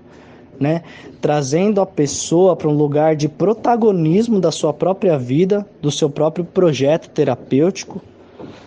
né? 0.57 0.83
Trazendo 1.19 1.81
a 1.81 1.85
pessoa 1.85 2.55
para 2.55 2.69
um 2.69 2.73
lugar 2.73 3.13
de 3.13 3.27
protagonismo 3.27 4.39
da 4.39 4.53
sua 4.53 4.73
própria 4.73 5.17
vida, 5.17 5.67
do 5.81 5.91
seu 5.91 6.09
próprio 6.09 6.45
projeto 6.45 7.09
terapêutico, 7.09 8.01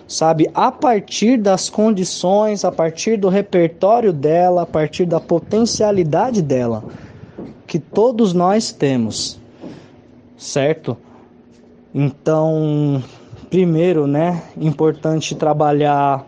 sabe? 0.08 0.50
A 0.54 0.72
partir 0.72 1.36
das 1.36 1.68
condições, 1.68 2.64
a 2.64 2.72
partir 2.72 3.18
do 3.18 3.28
repertório 3.28 4.12
dela, 4.12 4.62
a 4.62 4.66
partir 4.66 5.04
da 5.04 5.20
potencialidade 5.20 6.40
dela, 6.40 6.82
que 7.66 7.78
todos 7.78 8.32
nós 8.32 8.72
temos, 8.72 9.38
certo? 10.38 10.96
Então, 11.94 13.02
primeiro, 13.50 14.06
né, 14.06 14.42
importante 14.56 15.34
trabalhar 15.34 16.24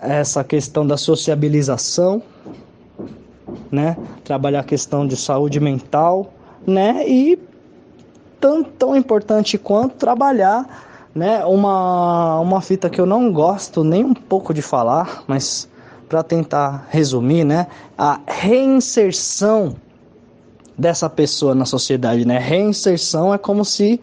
essa 0.00 0.42
questão 0.42 0.84
da 0.84 0.96
sociabilização, 0.96 2.20
né? 3.70 3.96
Trabalhar 4.24 4.60
a 4.60 4.64
questão 4.64 5.06
de 5.06 5.16
saúde 5.16 5.60
mental, 5.60 6.32
né? 6.66 7.04
E 7.06 7.38
tão, 8.40 8.64
tão 8.64 8.96
importante 8.96 9.58
quanto 9.58 9.96
trabalhar, 9.96 10.89
né? 11.14 11.44
Uma, 11.44 12.40
uma 12.40 12.60
fita 12.60 12.88
que 12.90 13.00
eu 13.00 13.06
não 13.06 13.32
gosto 13.32 13.82
nem 13.82 14.04
um 14.04 14.14
pouco 14.14 14.54
de 14.54 14.62
falar, 14.62 15.24
mas 15.26 15.68
para 16.08 16.22
tentar 16.22 16.86
resumir, 16.90 17.44
né? 17.44 17.66
A 17.96 18.20
reinserção 18.26 19.76
dessa 20.76 21.08
pessoa 21.08 21.54
na 21.54 21.64
sociedade, 21.64 22.26
né? 22.26 22.38
Reinserção 22.38 23.32
é 23.32 23.38
como 23.38 23.64
se 23.64 24.00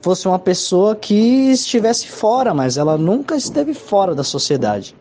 fosse 0.00 0.28
uma 0.28 0.38
pessoa 0.38 0.94
que 0.94 1.50
estivesse 1.50 2.08
fora, 2.08 2.52
mas 2.52 2.76
ela 2.76 2.98
nunca 2.98 3.36
esteve 3.36 3.74
fora 3.74 4.14
da 4.14 4.24
sociedade. 4.24 4.94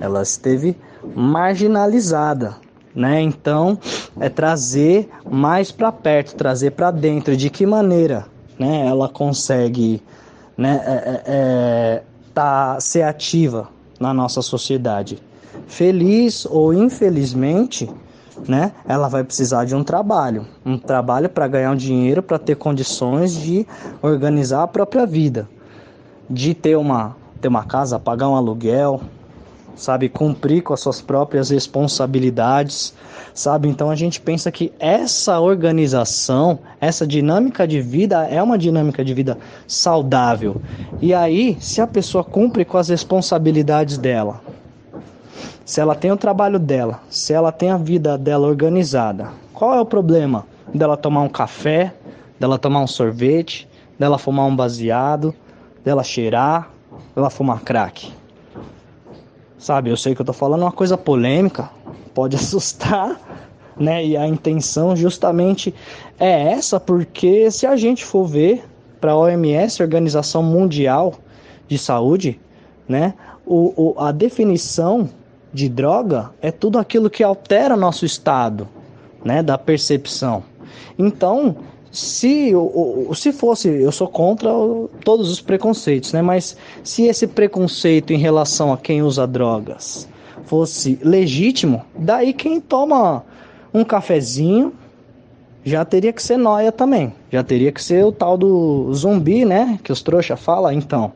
Ela 0.00 0.22
esteve 0.22 0.76
marginalizada, 1.14 2.56
né? 2.94 3.20
Então, 3.20 3.78
é 4.18 4.28
trazer 4.28 5.08
mais 5.28 5.70
para 5.70 5.92
perto, 5.92 6.34
trazer 6.34 6.72
para 6.72 6.90
dentro. 6.90 7.36
De 7.36 7.50
que 7.50 7.66
maneira, 7.66 8.26
né? 8.58 8.86
Ela 8.86 9.08
consegue, 9.08 10.02
né? 10.60 10.82
É, 10.84 10.90
é, 10.90 11.22
é, 11.26 12.02
tá, 12.34 12.78
ser 12.78 13.00
ativa 13.02 13.68
na 13.98 14.12
nossa 14.12 14.42
sociedade. 14.42 15.18
Feliz 15.66 16.44
ou 16.44 16.74
infelizmente, 16.74 17.88
né? 18.46 18.72
Ela 18.86 19.08
vai 19.08 19.24
precisar 19.24 19.64
de 19.64 19.74
um 19.74 19.82
trabalho, 19.82 20.46
um 20.64 20.76
trabalho 20.76 21.30
para 21.30 21.48
ganhar 21.48 21.72
um 21.72 21.76
dinheiro, 21.76 22.22
para 22.22 22.38
ter 22.38 22.56
condições 22.56 23.34
de 23.34 23.66
organizar 24.02 24.62
a 24.62 24.68
própria 24.68 25.06
vida, 25.06 25.48
de 26.28 26.52
ter 26.52 26.76
uma 26.76 27.16
ter 27.40 27.48
uma 27.48 27.64
casa, 27.64 27.98
pagar 27.98 28.28
um 28.28 28.36
aluguel, 28.36 29.00
sabe, 29.80 30.10
cumprir 30.10 30.62
com 30.62 30.74
as 30.74 30.80
suas 30.80 31.00
próprias 31.00 31.48
responsabilidades, 31.48 32.92
sabe? 33.32 33.66
Então 33.66 33.90
a 33.90 33.96
gente 33.96 34.20
pensa 34.20 34.52
que 34.52 34.70
essa 34.78 35.40
organização, 35.40 36.58
essa 36.78 37.06
dinâmica 37.06 37.66
de 37.66 37.80
vida 37.80 38.26
é 38.26 38.42
uma 38.42 38.58
dinâmica 38.58 39.02
de 39.02 39.14
vida 39.14 39.38
saudável. 39.66 40.60
E 41.00 41.14
aí, 41.14 41.56
se 41.60 41.80
a 41.80 41.86
pessoa 41.86 42.22
cumpre 42.22 42.62
com 42.62 42.76
as 42.76 42.90
responsabilidades 42.90 43.96
dela, 43.96 44.42
se 45.64 45.80
ela 45.80 45.94
tem 45.94 46.12
o 46.12 46.16
trabalho 46.16 46.58
dela, 46.58 47.00
se 47.08 47.32
ela 47.32 47.50
tem 47.50 47.70
a 47.70 47.78
vida 47.78 48.18
dela 48.18 48.46
organizada, 48.46 49.28
qual 49.54 49.74
é 49.74 49.80
o 49.80 49.86
problema 49.86 50.46
dela 50.74 50.96
tomar 50.96 51.22
um 51.22 51.28
café, 51.28 51.94
dela 52.38 52.58
tomar 52.58 52.80
um 52.80 52.86
sorvete, 52.86 53.66
dela 53.98 54.18
fumar 54.18 54.44
um 54.44 54.54
baseado, 54.54 55.34
dela 55.82 56.02
cheirar, 56.02 56.68
dela 57.14 57.30
fumar 57.30 57.60
crack? 57.60 58.19
Sabe, 59.60 59.90
eu 59.90 59.96
sei 59.96 60.14
que 60.14 60.22
eu 60.22 60.24
tô 60.24 60.32
falando 60.32 60.62
uma 60.62 60.72
coisa 60.72 60.96
polêmica, 60.96 61.68
pode 62.14 62.34
assustar, 62.40 63.20
né? 63.76 64.02
E 64.02 64.16
a 64.16 64.26
intenção 64.26 64.96
justamente 64.96 65.74
é 66.18 66.52
essa, 66.52 66.80
porque 66.80 67.50
se 67.50 67.66
a 67.66 67.76
gente 67.76 68.02
for 68.02 68.24
ver 68.24 68.64
para 68.98 69.12
a 69.12 69.16
OMS, 69.16 69.82
Organização 69.82 70.42
Mundial 70.42 71.14
de 71.68 71.76
Saúde, 71.76 72.40
né? 72.88 73.12
O, 73.44 73.94
o, 73.96 74.00
a 74.00 74.10
definição 74.12 75.10
de 75.52 75.68
droga 75.68 76.30
é 76.40 76.50
tudo 76.50 76.78
aquilo 76.78 77.10
que 77.10 77.22
altera 77.22 77.76
nosso 77.76 78.06
estado, 78.06 78.66
né? 79.22 79.42
Da 79.42 79.58
percepção. 79.58 80.42
Então, 80.98 81.56
se, 81.90 82.52
se 83.14 83.32
fosse, 83.32 83.68
eu 83.68 83.90
sou 83.90 84.06
contra 84.06 84.50
todos 85.04 85.30
os 85.30 85.40
preconceitos, 85.40 86.12
né? 86.12 86.22
Mas 86.22 86.56
se 86.84 87.04
esse 87.06 87.26
preconceito 87.26 88.12
em 88.12 88.18
relação 88.18 88.72
a 88.72 88.76
quem 88.76 89.02
usa 89.02 89.26
drogas 89.26 90.08
fosse 90.44 90.98
legítimo, 91.02 91.84
daí 91.96 92.32
quem 92.32 92.60
toma 92.60 93.24
um 93.74 93.84
cafezinho 93.84 94.72
já 95.64 95.84
teria 95.84 96.12
que 96.12 96.22
ser 96.22 96.36
noia 96.36 96.70
também. 96.70 97.12
Já 97.30 97.42
teria 97.42 97.72
que 97.72 97.82
ser 97.82 98.04
o 98.04 98.12
tal 98.12 98.38
do 98.38 98.92
zumbi, 98.94 99.44
né? 99.44 99.78
Que 99.82 99.92
os 99.92 100.00
trouxa 100.00 100.36
falam, 100.36 100.72
então. 100.72 101.12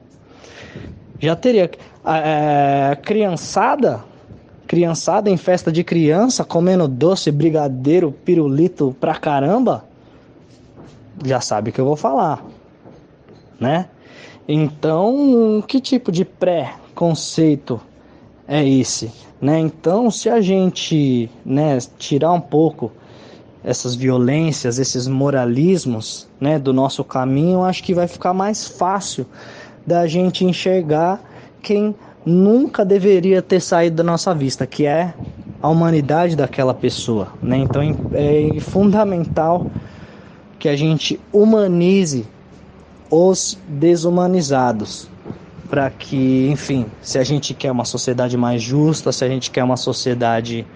Já 1.20 1.36
teria. 1.36 1.70
É, 2.06 2.98
criançada, 3.02 4.04
criançada 4.66 5.30
em 5.30 5.38
festa 5.38 5.72
de 5.72 5.82
criança, 5.82 6.44
comendo 6.44 6.86
doce, 6.86 7.30
brigadeiro, 7.30 8.12
pirulito 8.12 8.94
pra 9.00 9.14
caramba, 9.14 9.84
já 11.22 11.40
sabe 11.40 11.70
o 11.70 11.72
que 11.72 11.80
eu 11.80 11.84
vou 11.84 11.96
falar, 11.96 12.44
né? 13.60 13.88
Então, 14.46 15.62
que 15.66 15.80
tipo 15.80 16.12
de 16.12 16.24
pré-conceito 16.24 17.80
é 18.46 18.66
esse? 18.66 19.10
Né? 19.40 19.58
Então, 19.58 20.10
se 20.10 20.28
a 20.28 20.40
gente 20.40 21.30
né, 21.44 21.78
tirar 21.98 22.32
um 22.32 22.40
pouco 22.40 22.92
essas 23.62 23.94
violências, 23.94 24.78
esses 24.78 25.08
moralismos 25.08 26.28
né, 26.38 26.58
do 26.58 26.72
nosso 26.72 27.02
caminho, 27.02 27.62
acho 27.62 27.82
que 27.82 27.94
vai 27.94 28.06
ficar 28.06 28.34
mais 28.34 28.66
fácil 28.68 29.26
da 29.86 30.06
gente 30.06 30.44
enxergar 30.44 31.20
quem 31.62 31.94
nunca 32.24 32.84
deveria 32.84 33.40
ter 33.40 33.60
saído 33.60 33.96
da 33.96 34.02
nossa 34.02 34.34
vista, 34.34 34.66
que 34.66 34.84
é 34.84 35.14
a 35.62 35.68
humanidade 35.68 36.36
daquela 36.36 36.74
pessoa. 36.74 37.28
Né? 37.42 37.56
Então 37.58 37.82
é 38.12 38.60
fundamental 38.60 39.66
que 40.64 40.68
a 40.70 40.76
gente 40.76 41.20
humanize 41.30 42.26
os 43.10 43.58
desumanizados 43.68 45.06
para 45.68 45.90
que, 45.90 46.48
enfim, 46.48 46.86
se 47.02 47.18
a 47.18 47.22
gente 47.22 47.52
quer 47.52 47.70
uma 47.70 47.84
sociedade 47.84 48.34
mais 48.34 48.62
justa, 48.62 49.12
se 49.12 49.22
a 49.26 49.28
gente 49.28 49.50
quer 49.50 49.62
uma 49.62 49.76
sociedade 49.76 50.66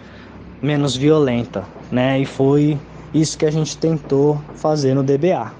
menos 0.61 0.94
violenta, 0.94 1.64
né? 1.90 2.20
E 2.20 2.27
foi 2.27 2.79
isso 3.14 3.38
que 3.38 3.46
a 3.46 3.51
gente 3.51 3.79
tentou 3.79 4.38
fazer 4.57 4.92
no 4.92 5.03
DBA. 5.03 5.55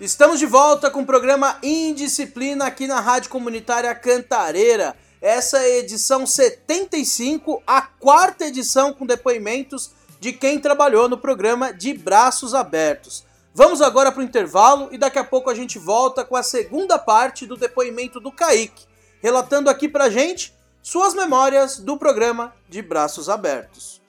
Estamos 0.00 0.40
de 0.40 0.46
volta 0.46 0.90
com 0.90 1.02
o 1.02 1.06
programa 1.06 1.56
Indisciplina 1.62 2.66
aqui 2.66 2.88
na 2.88 2.98
Rádio 2.98 3.30
Comunitária 3.30 3.94
Cantareira. 3.94 4.96
Essa 5.24 5.56
é 5.56 5.76
a 5.76 5.78
edição 5.78 6.26
75, 6.26 7.62
a 7.66 7.80
quarta 7.80 8.44
edição 8.44 8.92
com 8.92 9.06
depoimentos 9.06 9.90
de 10.20 10.34
quem 10.34 10.58
trabalhou 10.58 11.08
no 11.08 11.16
programa 11.16 11.72
de 11.72 11.94
Braços 11.94 12.52
Abertos. 12.52 13.24
Vamos 13.54 13.80
agora 13.80 14.12
para 14.12 14.20
o 14.20 14.22
intervalo 14.22 14.90
e 14.92 14.98
daqui 14.98 15.18
a 15.18 15.24
pouco 15.24 15.48
a 15.48 15.54
gente 15.54 15.78
volta 15.78 16.26
com 16.26 16.36
a 16.36 16.42
segunda 16.42 16.98
parte 16.98 17.46
do 17.46 17.56
depoimento 17.56 18.20
do 18.20 18.30
Kaique, 18.30 18.84
relatando 19.22 19.70
aqui 19.70 19.88
pra 19.88 20.10
gente 20.10 20.54
suas 20.82 21.14
memórias 21.14 21.78
do 21.78 21.96
programa 21.96 22.54
de 22.68 22.82
Braços 22.82 23.30
Abertos. 23.30 24.03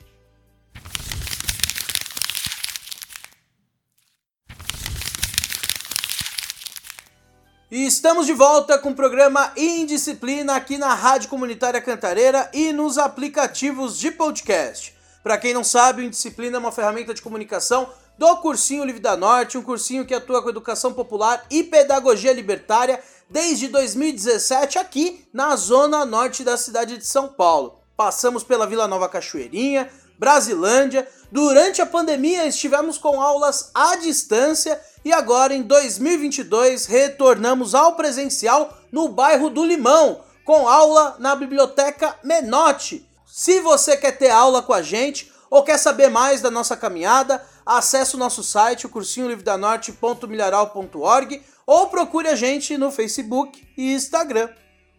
E 7.76 7.86
estamos 7.86 8.26
de 8.26 8.32
volta 8.32 8.78
com 8.78 8.92
o 8.92 8.96
programa 8.96 9.52
Indisciplina 9.58 10.56
aqui 10.56 10.78
na 10.78 10.94
Rádio 10.94 11.28
Comunitária 11.28 11.82
Cantareira 11.82 12.50
e 12.54 12.72
nos 12.72 12.98
aplicativos 12.98 14.00
de 14.00 14.12
podcast. 14.12 14.96
Para 15.22 15.38
quem 15.38 15.54
não 15.54 15.62
sabe, 15.62 16.02
o 16.02 16.06
Indisciplina 16.06 16.56
é 16.56 16.60
uma 16.60 16.72
ferramenta 16.72 17.14
de 17.14 17.22
comunicação 17.22 17.90
do 18.18 18.34
Cursinho 18.38 18.86
Livre 18.86 19.02
da 19.02 19.18
Norte, 19.18 19.58
um 19.58 19.62
cursinho 19.62 20.06
que 20.06 20.14
atua 20.14 20.42
com 20.42 20.48
educação 20.48 20.94
popular 20.94 21.46
e 21.52 21.66
pedagogia 21.66 22.32
libertária 22.32 23.04
desde 23.30 23.68
2017 23.68 24.80
aqui 24.80 25.28
na 25.34 25.54
zona 25.58 26.06
norte 26.06 26.46
da 26.46 26.56
cidade 26.56 26.98
de 26.98 27.06
São 27.06 27.28
Paulo. 27.28 27.82
Passamos 27.98 28.42
pela 28.42 28.66
Vila 28.66 28.88
Nova 28.88 29.10
Cachoeirinha, 29.10 29.92
Brasilândia. 30.18 31.06
Durante 31.30 31.82
a 31.82 31.86
pandemia 31.86 32.48
estivemos 32.48 32.98
com 32.98 33.22
aulas 33.22 33.70
à 33.74 33.98
distância 33.98 34.80
e 35.06 35.14
agora 35.14 35.54
em 35.54 35.62
2022 35.62 36.88
retornamos 36.88 37.76
ao 37.76 37.96
presencial 37.96 38.76
no 38.92 39.08
bairro 39.08 39.52
do 39.52 39.64
Limão, 39.64 40.22
com 40.44 40.68
aula 40.68 41.16
na 41.20 41.36
Biblioteca 41.36 42.18
Menotti. 42.24 43.08
Se 43.26 43.60
você 43.60 43.96
quer 43.96 44.18
ter 44.18 44.32
aula 44.32 44.64
com 44.64 44.74
a 44.74 44.82
gente 44.82 45.32
ou 45.48 45.62
quer 45.64 45.78
saber 45.78 46.10
mais 46.10 46.42
da 46.42 46.50
nossa 46.50 46.76
caminhada, 46.76 47.40
acesse 47.64 48.16
o 48.16 48.18
nosso 48.18 48.44
site, 48.44 48.88
o 48.88 48.90
cursinholivredanorte.milharal.org 48.90 51.44
ou 51.68 51.88
procure 51.88 52.28
a 52.28 52.36
gente 52.36 52.76
no 52.76 52.92
Facebook 52.92 53.64
e 53.78 53.94
Instagram. 53.94 54.50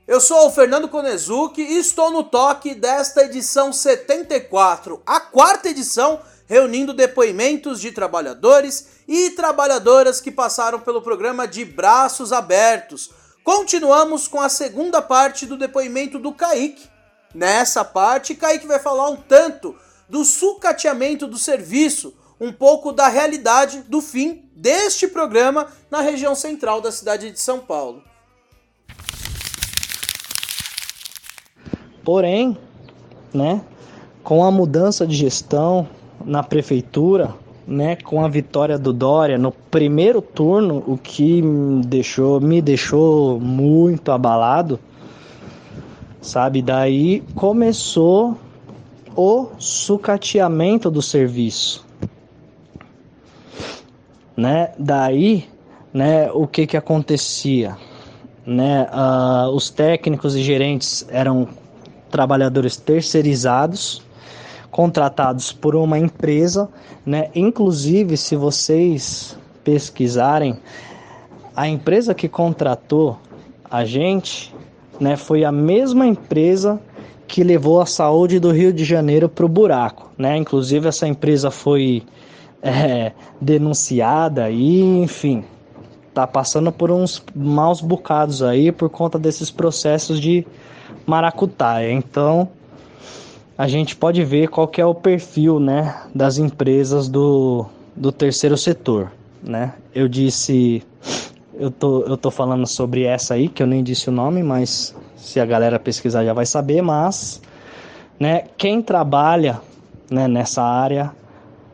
Eu 0.07 0.21
sou 0.21 0.47
o 0.47 0.53
Fernando 0.53 0.89
Konezuki 0.89 1.61
e 1.61 1.79
estou 1.79 2.13
no 2.13 2.23
toque 2.23 2.77
desta 2.77 3.25
edição 3.25 3.73
74, 3.73 5.03
a 5.05 5.19
quarta 5.19 5.69
edição 5.69 6.23
reunindo 6.47 6.95
depoimentos 6.95 7.81
de 7.81 7.93
trabalhadores 7.93 8.89
e 9.07 9.31
trabalhadoras 9.31 10.21
que 10.21 10.31
passaram 10.31 10.81
pelo 10.81 11.03
programa 11.03 11.47
de 11.47 11.65
Braços 11.65 12.33
Abertos. 12.33 13.11
Continuamos 13.45 14.27
com 14.27 14.41
a 14.41 14.49
segunda 14.49 15.03
parte 15.03 15.47
do 15.47 15.57
depoimento 15.57 16.19
do 16.19 16.33
Kaique. 16.33 16.89
Nessa 17.35 17.85
parte, 17.85 18.35
Kaique 18.35 18.67
vai 18.67 18.79
falar 18.79 19.11
um 19.11 19.17
tanto 19.17 19.77
do 20.09 20.25
sucateamento 20.25 21.27
do 21.27 21.39
serviço, 21.39 22.15
um 22.41 22.53
pouco 22.53 22.93
da 22.93 23.09
realidade 23.09 23.83
do 23.83 24.01
fim 24.01 24.49
deste 24.55 25.07
programa 25.07 25.69
na 25.91 26.01
região 26.01 26.35
central 26.35 26.81
da 26.81 26.93
cidade 26.93 27.31
de 27.31 27.41
São 27.41 27.59
Paulo. 27.61 28.03
Porém, 32.05 32.57
né, 33.35 33.61
com 34.23 34.45
a 34.45 34.51
mudança 34.51 35.07
de 35.07 35.17
gestão 35.17 35.89
na 36.25 36.43
prefeitura, 36.43 37.35
né, 37.67 37.97
com 37.97 38.25
a 38.25 38.29
vitória 38.29 38.79
do 38.79 38.93
Dória 38.93 39.37
no 39.37 39.51
primeiro 39.51 40.23
turno, 40.23 40.83
o 40.87 40.97
que 40.97 41.43
me 41.43 41.85
deixou, 41.85 42.41
me 42.41 42.63
deixou 42.63 43.41
muito 43.41 44.13
abalado, 44.13 44.79
sabe? 46.21 46.63
Daí 46.63 47.23
começou 47.35 48.37
o 49.17 49.49
sucateamento 49.59 50.91
do 50.91 51.03
serviço 51.03 51.87
né? 54.37 54.73
Daí, 54.79 55.49
né? 55.93 56.31
O 56.33 56.47
que 56.47 56.67
que 56.67 56.77
acontecia, 56.77 57.77
né? 58.45 58.87
Uh, 58.93 59.49
os 59.51 59.71
técnicos 59.71 60.37
e 60.37 60.43
gerentes 60.43 61.07
eram 61.09 61.49
trabalhadores 62.11 62.77
terceirizados, 62.77 64.03
contratados 64.77 65.55
por 65.55 65.75
uma 65.75 65.99
empresa, 65.99 66.69
né? 67.05 67.31
Inclusive, 67.35 68.15
se 68.15 68.37
vocês 68.37 69.35
pesquisarem, 69.65 70.59
a 71.57 71.67
empresa 71.67 72.15
que 72.15 72.29
contratou 72.29 73.19
a 73.71 73.87
gente, 73.87 74.55
né? 75.01 75.17
Foi 75.17 75.47
a 75.47 75.51
mesma 75.51 76.07
empresa 76.07 76.79
que 77.27 77.43
levou 77.43 77.81
a 77.81 77.87
saúde 77.87 78.39
do 78.39 78.53
Rio 78.53 78.71
de 78.71 78.85
Janeiro 78.85 79.31
para 79.31 79.47
o 79.47 79.49
buraco, 79.49 80.11
né? 80.19 80.37
Inclusive 80.37 80.89
essa 80.89 81.09
empresa 81.09 81.51
foi 81.51 82.03
é, 82.61 83.13
denunciada 83.41 84.51
e, 84.51 84.83
enfim, 85.01 85.43
tá 86.13 86.27
passando 86.27 86.71
por 86.71 86.91
uns 86.91 87.25
maus 87.35 87.81
bocados 87.81 88.43
aí 88.43 88.71
por 88.71 88.91
conta 88.91 89.19
desses 89.19 89.51
processos 89.51 90.21
de 90.21 90.47
maracutaia. 91.07 91.91
Então, 91.91 92.51
a 93.59 93.67
gente 93.67 93.97
pode 93.97 94.23
ver 94.25 94.49
qual 94.49 94.69
que 94.69 94.81
é 94.81 94.87
o 94.87 94.95
perfil, 94.95 95.59
né, 95.59 96.03
das 96.15 96.39
empresas 96.39 97.09
do, 97.09 97.67
do 97.95 98.13
terceiro 98.13 98.57
setor, 98.57 99.11
né? 99.43 99.75
Eu 99.95 100.09
disse, 100.09 100.83
eu 101.55 101.71
tô, 101.71 102.03
eu 102.03 102.17
tô 102.17 102.31
falando 102.31 102.67
sobre 102.67 103.05
essa 103.05 103.35
aí, 103.35 103.49
que 103.49 103.63
eu 103.63 103.67
nem 103.67 103.83
disse 103.83 104.09
o 104.11 104.13
nome, 104.13 104.43
mas 104.43 104.95
se 105.17 105.41
a 105.41 105.47
galera 105.47 105.79
pesquisar 105.79 106.25
já 106.25 106.35
vai 106.35 106.45
saber, 106.45 106.83
mas, 106.83 107.41
né, 108.21 108.45
quem 108.59 108.83
trabalha, 108.83 109.61
né, 110.11 110.29
nessa 110.29 110.63
área 110.63 111.13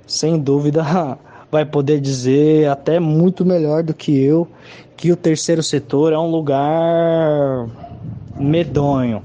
sem 0.07 0.39
dúvida 0.39 1.19
vai 1.51 1.65
poder 1.65 2.01
dizer 2.01 2.69
até 2.69 3.01
muito 3.01 3.45
melhor 3.45 3.83
do 3.83 3.93
que 3.93 4.19
eu 4.19 4.49
que 4.97 5.11
o 5.11 5.17
terceiro 5.17 5.63
setor 5.65 6.13
é 6.13 6.19
um 6.19 6.31
lugar 6.31 7.67
medonho. 8.39 9.23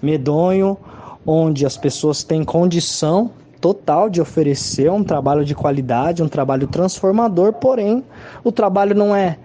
Medonho, 0.00 0.78
onde 1.26 1.66
as 1.66 1.76
pessoas 1.76 2.22
têm 2.22 2.44
condição 2.44 3.30
total 3.60 4.08
de 4.08 4.20
oferecer 4.20 4.90
um 4.90 5.02
trabalho 5.02 5.44
de 5.44 5.54
qualidade, 5.54 6.22
um 6.22 6.28
trabalho 6.28 6.66
transformador, 6.68 7.54
porém 7.54 8.04
o 8.44 8.52
trabalho 8.52 8.94
não 8.94 9.14
é 9.14 9.38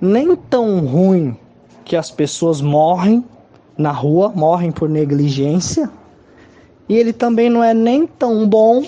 nem 0.00 0.34
tão 0.34 0.84
ruim 0.84 1.36
que 1.84 1.94
as 1.94 2.10
pessoas 2.10 2.60
morrem 2.60 3.24
na 3.76 3.92
rua, 3.92 4.32
morrem 4.34 4.72
por 4.72 4.88
negligência, 4.88 5.88
e 6.88 6.96
ele 6.96 7.12
também 7.12 7.48
não 7.48 7.62
é 7.62 7.72
nem 7.72 8.06
tão 8.06 8.48
bom, 8.48 8.84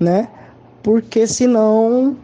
né? 0.00 0.28
Porque 0.82 1.26
senão 1.26 2.16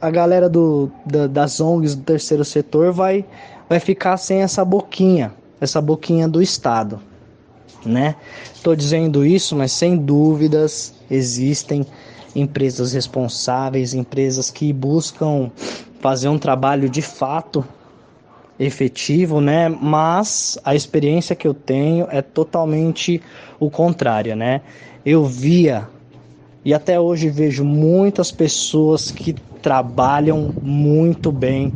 a 0.00 0.10
galera 0.10 0.48
do, 0.48 0.90
da, 1.04 1.26
das 1.26 1.60
ONGs 1.60 1.94
do 1.94 2.02
terceiro 2.02 2.44
setor 2.44 2.92
vai, 2.92 3.24
vai 3.68 3.78
ficar 3.80 4.16
sem 4.16 4.42
essa 4.42 4.64
boquinha, 4.64 5.32
essa 5.60 5.80
boquinha 5.80 6.28
do 6.28 6.42
Estado, 6.42 7.00
né? 7.88 8.16
Estou 8.54 8.74
dizendo 8.74 9.24
isso, 9.24 9.56
mas 9.56 9.72
sem 9.72 9.96
dúvidas 9.96 10.94
existem 11.10 11.86
empresas 12.34 12.92
responsáveis, 12.92 13.94
empresas 13.94 14.50
que 14.50 14.72
buscam 14.72 15.50
fazer 16.00 16.28
um 16.28 16.38
trabalho 16.38 16.88
de 16.88 17.02
fato 17.02 17.64
efetivo, 18.58 19.40
né? 19.40 19.68
Mas 19.68 20.58
a 20.64 20.74
experiência 20.74 21.36
que 21.36 21.46
eu 21.46 21.54
tenho 21.54 22.06
é 22.10 22.22
totalmente 22.22 23.22
o 23.58 23.70
contrário, 23.70 24.36
né? 24.36 24.60
Eu 25.04 25.24
via 25.24 25.88
e 26.64 26.74
até 26.74 26.98
hoje 26.98 27.28
vejo 27.28 27.64
muitas 27.64 28.32
pessoas 28.32 29.12
que 29.12 29.34
trabalham 29.62 30.52
muito 30.60 31.30
bem, 31.30 31.72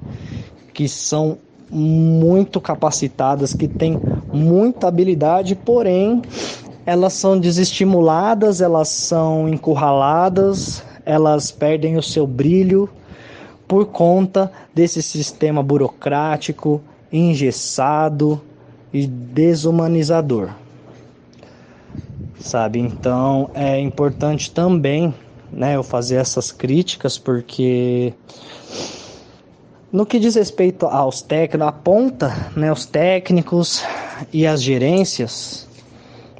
que 0.74 0.88
são 0.88 1.38
muito 1.70 2.60
capacitadas, 2.60 3.54
que 3.54 3.68
têm 3.68 4.00
muita 4.32 4.88
habilidade, 4.88 5.54
porém 5.54 6.22
elas 6.86 7.12
são 7.12 7.38
desestimuladas, 7.38 8.60
elas 8.60 8.88
são 8.88 9.48
encurraladas, 9.48 10.82
elas 11.04 11.50
perdem 11.50 11.96
o 11.96 12.02
seu 12.02 12.26
brilho, 12.26 12.88
por 13.68 13.86
conta 13.86 14.50
desse 14.74 15.00
sistema 15.00 15.62
burocrático, 15.62 16.80
engessado 17.12 18.40
e 18.92 19.06
desumanizador. 19.06 20.50
Sabe? 22.40 22.80
Então 22.80 23.48
é 23.54 23.78
importante 23.78 24.50
também, 24.50 25.14
né, 25.52 25.76
eu 25.76 25.84
fazer 25.84 26.16
essas 26.16 26.50
críticas 26.50 27.16
porque 27.16 28.12
no 29.92 30.06
que 30.06 30.18
diz 30.18 30.36
respeito 30.36 30.86
aos 30.86 31.20
técnicos, 31.20 31.68
a 31.68 31.72
ponta, 31.72 32.52
né, 32.56 32.72
os 32.72 32.86
técnicos 32.86 33.84
e 34.32 34.46
as 34.46 34.62
gerências, 34.62 35.68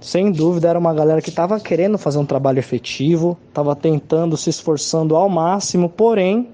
sem 0.01 0.31
dúvida 0.31 0.69
era 0.69 0.79
uma 0.79 0.95
galera 0.95 1.21
que 1.21 1.31
estava 1.31 1.59
querendo 1.59 1.99
fazer 1.99 2.19
um 2.19 2.25
trabalho 2.25 2.59
efetivo, 2.59 3.37
estava 3.49 3.75
tentando, 3.75 4.37
se 4.37 4.51
esforçando 4.51 5.17
ao 5.17 5.29
máximo, 5.29 5.89
porém 5.89 6.49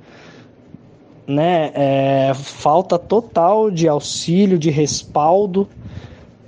né, 1.27 1.71
é, 1.75 2.33
falta 2.35 2.99
total 2.99 3.71
de 3.71 3.87
auxílio, 3.87 4.59
de 4.59 4.71
respaldo 4.71 5.69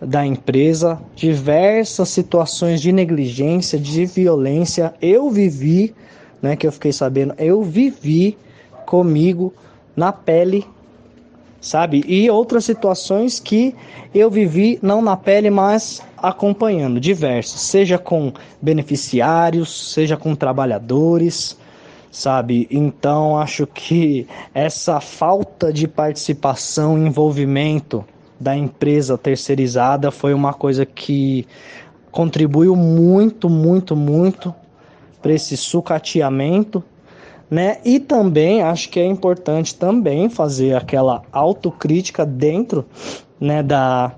da 0.01 0.25
empresa, 0.25 0.99
diversas 1.15 2.09
situações 2.09 2.81
de 2.81 2.91
negligência, 2.93 3.79
de 3.79 4.07
violência. 4.07 4.95
Eu 5.03 5.29
vivi, 5.31 5.95
né, 6.41 6.57
que 6.57 6.67
eu 6.67 6.73
fiquei 6.73 6.93
sabendo, 6.93 7.35
eu 7.37 7.63
vivi 7.63 8.39
comigo 8.87 9.53
na 9.99 10.13
pele, 10.13 10.65
sabe? 11.61 12.05
E 12.07 12.31
outras 12.31 12.65
situações 12.65 13.41
que 13.41 13.75
eu 14.15 14.31
vivi 14.31 14.79
não 14.81 15.03
na 15.03 15.17
pele, 15.17 15.51
mas 15.51 16.01
acompanhando, 16.17 17.01
diversas, 17.01 17.61
seja 17.61 17.99
com 17.99 18.33
beneficiários, 18.63 19.93
seja 19.93 20.17
com 20.17 20.37
trabalhadores, 20.37 21.59
sabe? 22.13 22.69
Então 22.71 23.37
acho 23.37 23.67
que 23.67 24.25
essa 24.55 25.01
falta 25.01 25.73
de 25.73 25.89
participação, 25.89 26.97
envolvimento 26.97 28.05
da 28.39 28.57
empresa 28.57 29.19
terceirizada 29.19 30.13
foi 30.13 30.33
uma 30.33 30.55
coisa 30.55 30.87
que 30.87 31.45
contribuiu 32.13 32.77
muito, 32.77 33.51
muito, 33.51 33.97
muito 33.97 34.55
para 35.21 35.33
esse 35.33 35.57
sucateamento, 35.57 36.85
né? 37.51 37.79
E 37.85 37.99
também 37.99 38.63
acho 38.63 38.89
que 38.89 39.01
é 39.01 39.07
importante 39.07 39.75
também 39.75 40.29
fazer 40.29 40.75
aquela 40.75 41.23
autocrítica 41.33 42.25
dentro, 42.25 42.85
né, 43.41 43.63
da 43.63 44.13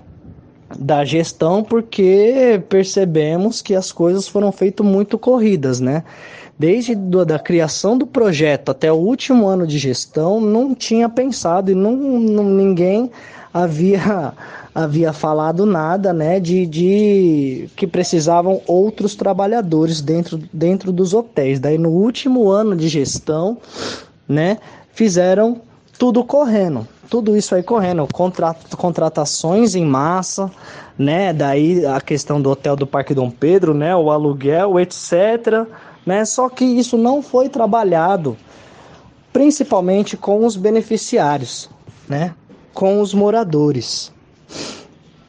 da 0.79 1.03
gestão, 1.03 1.61
porque 1.61 2.63
percebemos 2.69 3.61
que 3.61 3.75
as 3.75 3.91
coisas 3.91 4.25
foram 4.25 4.53
feitas 4.53 4.85
muito 4.85 5.17
corridas, 5.17 5.81
né? 5.81 6.01
desde 6.61 6.93
do, 6.93 7.25
da 7.25 7.39
criação 7.39 7.97
do 7.97 8.05
projeto 8.05 8.69
até 8.69 8.91
o 8.91 8.95
último 8.95 9.47
ano 9.47 9.65
de 9.65 9.79
gestão, 9.79 10.39
não 10.39 10.75
tinha 10.75 11.09
pensado 11.09 11.71
e 11.71 11.75
não, 11.75 11.95
não 11.95 12.43
ninguém 12.43 13.09
havia 13.53 14.33
havia 14.73 15.11
falado 15.11 15.65
nada, 15.65 16.13
né, 16.13 16.39
de, 16.39 16.65
de 16.65 17.69
que 17.75 17.85
precisavam 17.85 18.61
outros 18.65 19.15
trabalhadores 19.15 19.99
dentro, 19.99 20.39
dentro 20.53 20.93
dos 20.93 21.13
hotéis. 21.13 21.59
Daí 21.59 21.77
no 21.77 21.89
último 21.89 22.49
ano 22.49 22.73
de 22.73 22.87
gestão, 22.87 23.57
né, 24.27 24.59
fizeram 24.93 25.59
tudo 25.99 26.23
correndo, 26.23 26.87
tudo 27.09 27.35
isso 27.35 27.53
aí 27.53 27.61
correndo, 27.61 28.07
contratações 28.77 29.75
em 29.75 29.85
massa, 29.85 30.49
né, 30.97 31.33
daí 31.33 31.85
a 31.85 31.99
questão 31.99 32.41
do 32.41 32.49
hotel 32.49 32.77
do 32.77 32.87
Parque 32.87 33.13
Dom 33.13 33.29
Pedro, 33.29 33.73
né, 33.73 33.93
o 33.93 34.09
aluguel, 34.09 34.79
etc 34.79 35.67
né? 36.05 36.25
Só 36.25 36.49
que 36.49 36.65
isso 36.65 36.97
não 36.97 37.21
foi 37.21 37.49
trabalhado, 37.49 38.37
principalmente 39.31 40.17
com 40.17 40.45
os 40.45 40.55
beneficiários, 40.55 41.69
né? 42.07 42.33
Com 42.73 43.01
os 43.01 43.13
moradores. 43.13 44.11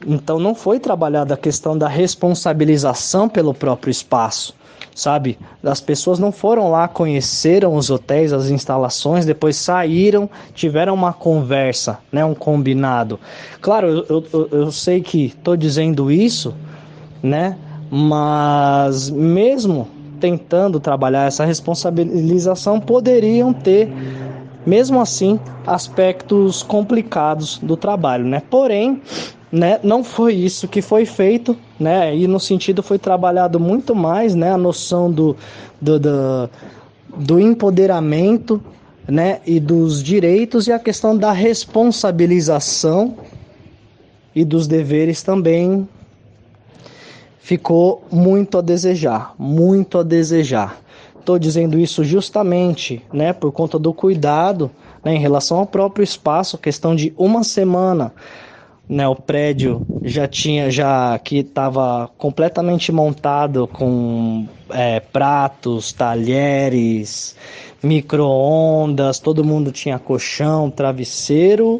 Então 0.05 0.39
não 0.39 0.53
foi 0.53 0.79
trabalhada 0.79 1.33
a 1.33 1.37
questão 1.37 1.77
da 1.77 1.87
responsabilização 1.87 3.29
pelo 3.29 3.53
próprio 3.53 3.89
espaço, 3.91 4.53
sabe? 4.93 5.37
As 5.63 5.79
pessoas 5.79 6.19
não 6.19 6.31
foram 6.31 6.69
lá, 6.69 6.87
conheceram 6.87 7.75
os 7.75 7.89
hotéis, 7.89 8.33
as 8.33 8.49
instalações, 8.49 9.25
depois 9.25 9.55
saíram, 9.55 10.29
tiveram 10.53 10.93
uma 10.93 11.13
conversa, 11.13 11.99
né? 12.11 12.23
Um 12.25 12.35
combinado. 12.35 13.19
Claro, 13.61 14.05
eu, 14.09 14.25
eu, 14.33 14.49
eu 14.51 14.71
sei 14.71 15.01
que 15.01 15.27
estou 15.27 15.55
dizendo 15.55 16.11
isso, 16.11 16.53
né? 17.21 17.57
Mas 17.89 19.09
mesmo 19.09 19.87
tentando 20.19 20.79
trabalhar 20.79 21.27
essa 21.27 21.43
responsabilização 21.43 22.79
poderiam 22.79 23.51
ter, 23.53 23.91
mesmo 24.65 25.01
assim, 25.01 25.39
aspectos 25.65 26.63
complicados 26.63 27.57
do 27.59 27.75
trabalho, 27.77 28.25
né? 28.25 28.41
Porém, 28.49 29.01
né, 29.51 29.79
não 29.83 30.03
foi 30.03 30.33
isso 30.33 30.67
que 30.67 30.81
foi 30.81 31.05
feito, 31.05 31.55
né? 31.79 32.15
E 32.15 32.27
no 32.27 32.39
sentido 32.39 32.81
foi 32.81 32.97
trabalhado 32.97 33.59
muito 33.59 33.93
mais, 33.93 34.33
né, 34.33 34.51
a 34.51 34.57
noção 34.57 35.11
do, 35.11 35.35
do, 35.79 35.99
do, 35.99 36.49
do 37.15 37.39
empoderamento, 37.39 38.61
né, 39.07 39.41
e 39.45 39.59
dos 39.59 40.01
direitos 40.01 40.67
e 40.67 40.71
a 40.71 40.79
questão 40.79 41.17
da 41.17 41.31
responsabilização 41.31 43.15
e 44.33 44.43
dos 44.45 44.67
deveres 44.67 45.21
também 45.21 45.87
ficou 47.39 48.03
muito 48.09 48.57
a 48.57 48.61
desejar, 48.61 49.35
muito 49.37 49.97
a 49.97 50.03
desejar. 50.03 50.81
Estou 51.23 51.39
dizendo 51.39 51.79
isso 51.79 52.03
justamente, 52.03 53.01
né, 53.13 53.31
por 53.31 53.49
conta 53.53 53.79
do 53.79 53.93
cuidado, 53.93 54.69
né, 55.01 55.15
em 55.15 55.19
relação 55.19 55.57
ao 55.57 55.65
próprio 55.65 56.03
espaço, 56.03 56.57
questão 56.57 56.93
de 56.93 57.13
uma 57.17 57.45
semana, 57.45 58.13
né, 58.89 59.07
o 59.07 59.15
prédio 59.15 59.81
já 60.03 60.27
tinha 60.27 60.69
já 60.69 61.17
que 61.17 61.37
estava 61.37 62.09
completamente 62.17 62.91
montado 62.91 63.67
com 63.67 64.45
é, 64.69 64.99
pratos, 64.99 65.93
talheres, 65.93 67.37
micro-ondas, 67.81 69.17
todo 69.17 69.45
mundo 69.45 69.71
tinha 69.71 69.97
colchão, 69.97 70.69
travesseiro 70.69 71.79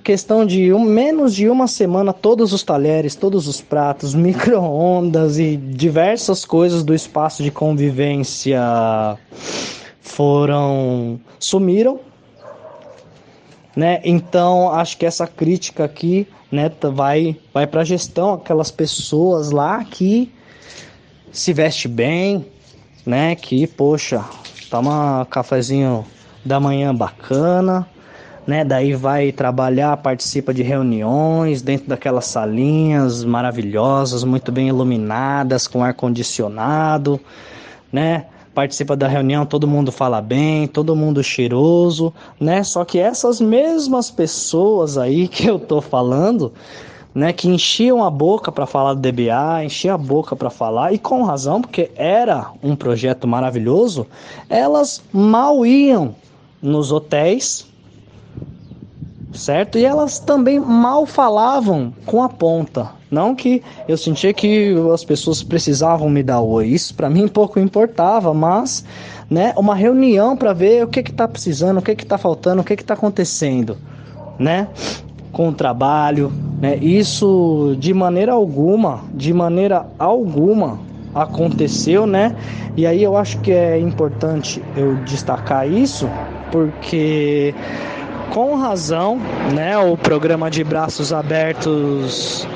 questão 0.00 0.46
de 0.46 0.72
um, 0.72 0.80
menos 0.80 1.34
de 1.34 1.48
uma 1.48 1.66
semana, 1.66 2.12
todos 2.12 2.52
os 2.52 2.62
talheres, 2.62 3.14
todos 3.14 3.46
os 3.46 3.60
pratos, 3.60 4.14
micro-ondas 4.14 5.38
e 5.38 5.56
diversas 5.56 6.44
coisas 6.44 6.82
do 6.82 6.94
espaço 6.94 7.42
de 7.42 7.50
convivência 7.50 8.60
foram 10.00 11.20
sumiram, 11.38 12.00
né? 13.74 14.00
Então 14.04 14.70
acho 14.70 14.96
que 14.96 15.06
essa 15.06 15.26
crítica 15.26 15.84
aqui, 15.84 16.26
né, 16.50 16.70
vai 16.92 17.36
vai 17.52 17.66
para 17.66 17.80
a 17.80 17.84
gestão, 17.84 18.34
aquelas 18.34 18.70
pessoas 18.70 19.50
lá 19.50 19.84
que 19.84 20.30
se 21.30 21.52
veste 21.52 21.88
bem, 21.88 22.44
né? 23.06 23.34
Que 23.34 23.66
poxa, 23.66 24.24
toma 24.70 25.22
um 25.22 25.24
cafezinho 25.24 26.04
da 26.44 26.58
manhã 26.58 26.94
bacana, 26.94 27.88
né? 28.46 28.64
Daí 28.64 28.94
vai 28.94 29.32
trabalhar, 29.32 29.96
participa 29.98 30.52
de 30.52 30.62
reuniões 30.62 31.62
dentro 31.62 31.88
daquelas 31.88 32.26
salinhas 32.26 33.24
maravilhosas, 33.24 34.24
muito 34.24 34.50
bem 34.50 34.68
iluminadas, 34.68 35.66
com 35.66 35.82
ar 35.82 35.94
condicionado, 35.94 37.20
né? 37.92 38.26
Participa 38.54 38.94
da 38.94 39.08
reunião, 39.08 39.46
todo 39.46 39.66
mundo 39.66 39.90
fala 39.90 40.20
bem, 40.20 40.66
todo 40.66 40.94
mundo 40.94 41.22
cheiroso, 41.22 42.12
né? 42.38 42.62
Só 42.62 42.84
que 42.84 42.98
essas 42.98 43.40
mesmas 43.40 44.10
pessoas 44.10 44.98
aí 44.98 45.26
que 45.28 45.46
eu 45.46 45.58
tô 45.58 45.80
falando, 45.80 46.52
né, 47.14 47.32
que 47.32 47.48
enchiam 47.48 48.02
a 48.02 48.10
boca 48.10 48.50
para 48.50 48.66
falar 48.66 48.94
do 48.94 49.00
DBA, 49.00 49.64
enchiam 49.64 49.94
a 49.94 49.98
boca 49.98 50.34
para 50.34 50.50
falar, 50.50 50.92
e 50.92 50.98
com 50.98 51.22
razão, 51.22 51.60
porque 51.60 51.90
era 51.94 52.50
um 52.62 52.74
projeto 52.74 53.28
maravilhoso, 53.28 54.06
elas 54.48 55.02
mal 55.12 55.64
iam 55.66 56.14
nos 56.62 56.90
hotéis, 56.90 57.66
certo? 59.32 59.78
E 59.78 59.84
elas 59.84 60.18
também 60.18 60.60
mal 60.60 61.06
falavam 61.06 61.92
com 62.06 62.22
a 62.22 62.28
ponta. 62.28 62.90
Não 63.10 63.34
que 63.34 63.62
eu 63.86 63.96
sentia 63.96 64.32
que 64.32 64.74
as 64.92 65.04
pessoas 65.04 65.42
precisavam 65.42 66.08
me 66.08 66.22
dar 66.22 66.40
oi, 66.40 66.68
isso 66.68 66.94
para 66.94 67.10
mim 67.10 67.28
pouco 67.28 67.60
importava, 67.60 68.32
mas, 68.32 68.84
né, 69.28 69.52
uma 69.56 69.74
reunião 69.74 70.36
para 70.36 70.52
ver 70.52 70.84
o 70.84 70.88
que 70.88 71.02
que 71.02 71.12
tá 71.12 71.28
precisando, 71.28 71.78
o 71.78 71.82
que 71.82 71.94
que 71.94 72.06
tá 72.06 72.16
faltando, 72.16 72.62
o 72.62 72.64
que 72.64 72.76
que 72.76 72.84
tá 72.84 72.94
acontecendo, 72.94 73.76
né? 74.38 74.68
com 75.32 75.48
o 75.48 75.52
trabalho, 75.52 76.30
né? 76.60 76.76
Isso 76.76 77.74
de 77.78 77.94
maneira 77.94 78.32
alguma, 78.32 79.00
de 79.14 79.32
maneira 79.32 79.86
alguma 79.98 80.78
aconteceu, 81.14 82.06
né? 82.06 82.36
E 82.76 82.86
aí 82.86 83.02
eu 83.02 83.16
acho 83.16 83.38
que 83.40 83.50
é 83.50 83.78
importante 83.78 84.62
eu 84.76 84.94
destacar 85.04 85.68
isso, 85.68 86.08
porque 86.50 87.54
com 88.32 88.54
razão, 88.54 89.20
né, 89.54 89.76
o 89.76 89.94
programa 89.94 90.50
de 90.50 90.64
braços 90.64 91.12
abertos 91.12 92.48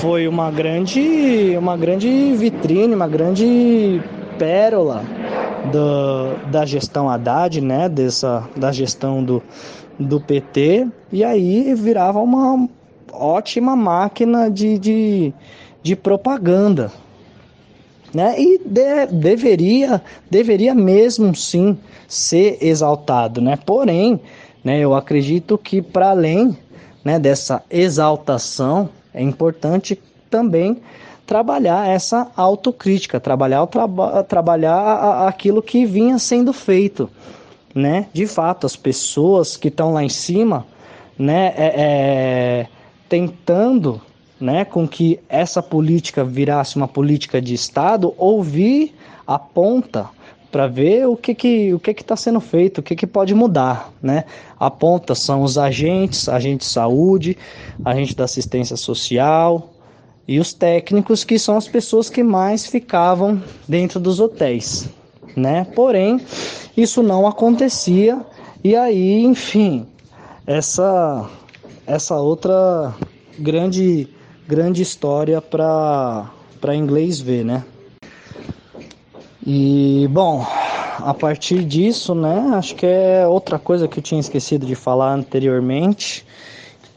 foi 0.00 0.26
uma 0.26 0.50
grande, 0.50 1.54
uma 1.56 1.76
grande 1.76 2.34
vitrine, 2.34 2.92
uma 2.92 3.06
grande 3.06 4.02
pérola 4.36 5.04
do, 5.70 6.50
da 6.50 6.66
gestão 6.66 7.08
Haddad, 7.08 7.60
né, 7.60 7.88
dessa, 7.88 8.48
da 8.56 8.72
gestão 8.72 9.22
do, 9.22 9.40
do 9.96 10.20
PT, 10.20 10.88
e 11.12 11.22
aí 11.22 11.72
virava 11.72 12.18
uma 12.18 12.68
ótima 13.12 13.76
máquina 13.76 14.50
de, 14.50 14.76
de, 14.76 15.32
de 15.84 15.94
propaganda. 15.94 16.90
Né? 18.12 18.34
E 18.38 18.58
de, 18.58 19.06
deveria, 19.06 20.02
deveria 20.28 20.74
mesmo 20.74 21.34
sim 21.34 21.78
ser 22.08 22.58
exaltado. 22.60 23.40
Né? 23.40 23.56
Porém, 23.64 24.20
né, 24.64 24.78
eu 24.78 24.94
acredito 24.94 25.58
que 25.58 25.82
para 25.82 26.10
além 26.10 26.56
né, 27.04 27.18
dessa 27.18 27.62
exaltação, 27.70 28.88
é 29.12 29.22
importante 29.22 30.00
também 30.30 30.80
trabalhar 31.26 31.88
essa 31.88 32.30
autocrítica, 32.36 33.20
trabalhar, 33.20 33.66
traba 33.66 34.22
trabalhar 34.24 35.26
aquilo 35.26 35.62
que 35.62 35.84
vinha 35.84 36.18
sendo 36.18 36.52
feito 36.52 37.08
né? 37.74 38.06
De 38.12 38.26
fato, 38.26 38.66
as 38.66 38.76
pessoas 38.76 39.56
que 39.56 39.68
estão 39.68 39.92
lá 39.92 40.04
em 40.04 40.08
cima, 40.08 40.66
né, 41.18 41.54
é, 41.56 41.72
é, 41.76 42.66
tentando, 43.08 44.00
né, 44.40 44.64
com 44.64 44.86
que 44.86 45.20
essa 45.28 45.62
política 45.62 46.24
virasse 46.24 46.76
uma 46.76 46.88
política 46.88 47.40
de 47.40 47.54
Estado, 47.54 48.14
ouvir 48.16 48.94
a 49.26 49.38
ponta 49.38 50.08
para 50.52 50.66
ver 50.66 51.08
o 51.08 51.16
que 51.16 51.34
que 51.34 51.72
o 51.72 51.80
que 51.80 51.94
que 51.94 52.02
está 52.02 52.14
sendo 52.14 52.38
feito, 52.38 52.78
o 52.78 52.82
que 52.82 52.94
que 52.94 53.06
pode 53.06 53.34
mudar, 53.34 53.90
né? 54.02 54.24
A 54.60 54.70
ponta 54.70 55.14
são 55.14 55.42
os 55.42 55.56
agentes, 55.56 56.28
agente 56.28 56.58
de 56.58 56.66
saúde, 56.66 57.38
agente 57.82 58.14
da 58.14 58.24
assistência 58.24 58.76
social 58.76 59.72
e 60.28 60.38
os 60.38 60.52
técnicos 60.52 61.24
que 61.24 61.38
são 61.38 61.56
as 61.56 61.66
pessoas 61.66 62.10
que 62.10 62.22
mais 62.22 62.66
ficavam 62.66 63.42
dentro 63.66 63.98
dos 63.98 64.20
hotéis, 64.20 64.88
né? 65.34 65.66
Porém, 65.74 66.20
isso 66.76 67.02
não 67.02 67.26
acontecia 67.26 68.20
e 68.62 68.76
aí, 68.76 69.24
enfim, 69.24 69.86
essa 70.46 71.30
essa 71.86 72.16
outra 72.16 72.94
grande 73.38 74.06
grande 74.46 74.82
história 74.82 75.40
para 75.40 76.30
para 76.60 76.76
inglês 76.76 77.18
ver, 77.18 77.42
né? 77.42 77.64
E 79.44 80.08
bom, 80.10 80.46
a 80.98 81.12
partir 81.12 81.64
disso, 81.64 82.14
né, 82.14 82.52
acho 82.54 82.76
que 82.76 82.86
é 82.86 83.26
outra 83.26 83.58
coisa 83.58 83.88
que 83.88 83.98
eu 83.98 84.02
tinha 84.02 84.20
esquecido 84.20 84.64
de 84.64 84.74
falar 84.74 85.12
anteriormente, 85.14 86.24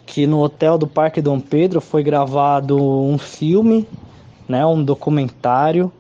que 0.06 0.28
no 0.28 0.40
hotel 0.40 0.78
do 0.78 0.86
Parque 0.86 1.22
Dom 1.22 1.40
Pedro 1.40 1.82
foi 1.82 2.04
gravado 2.04 2.78
um 2.78 3.18
filme, 3.18 3.88
né, 4.48 4.66
um 4.66 4.84
documentário 4.84 5.92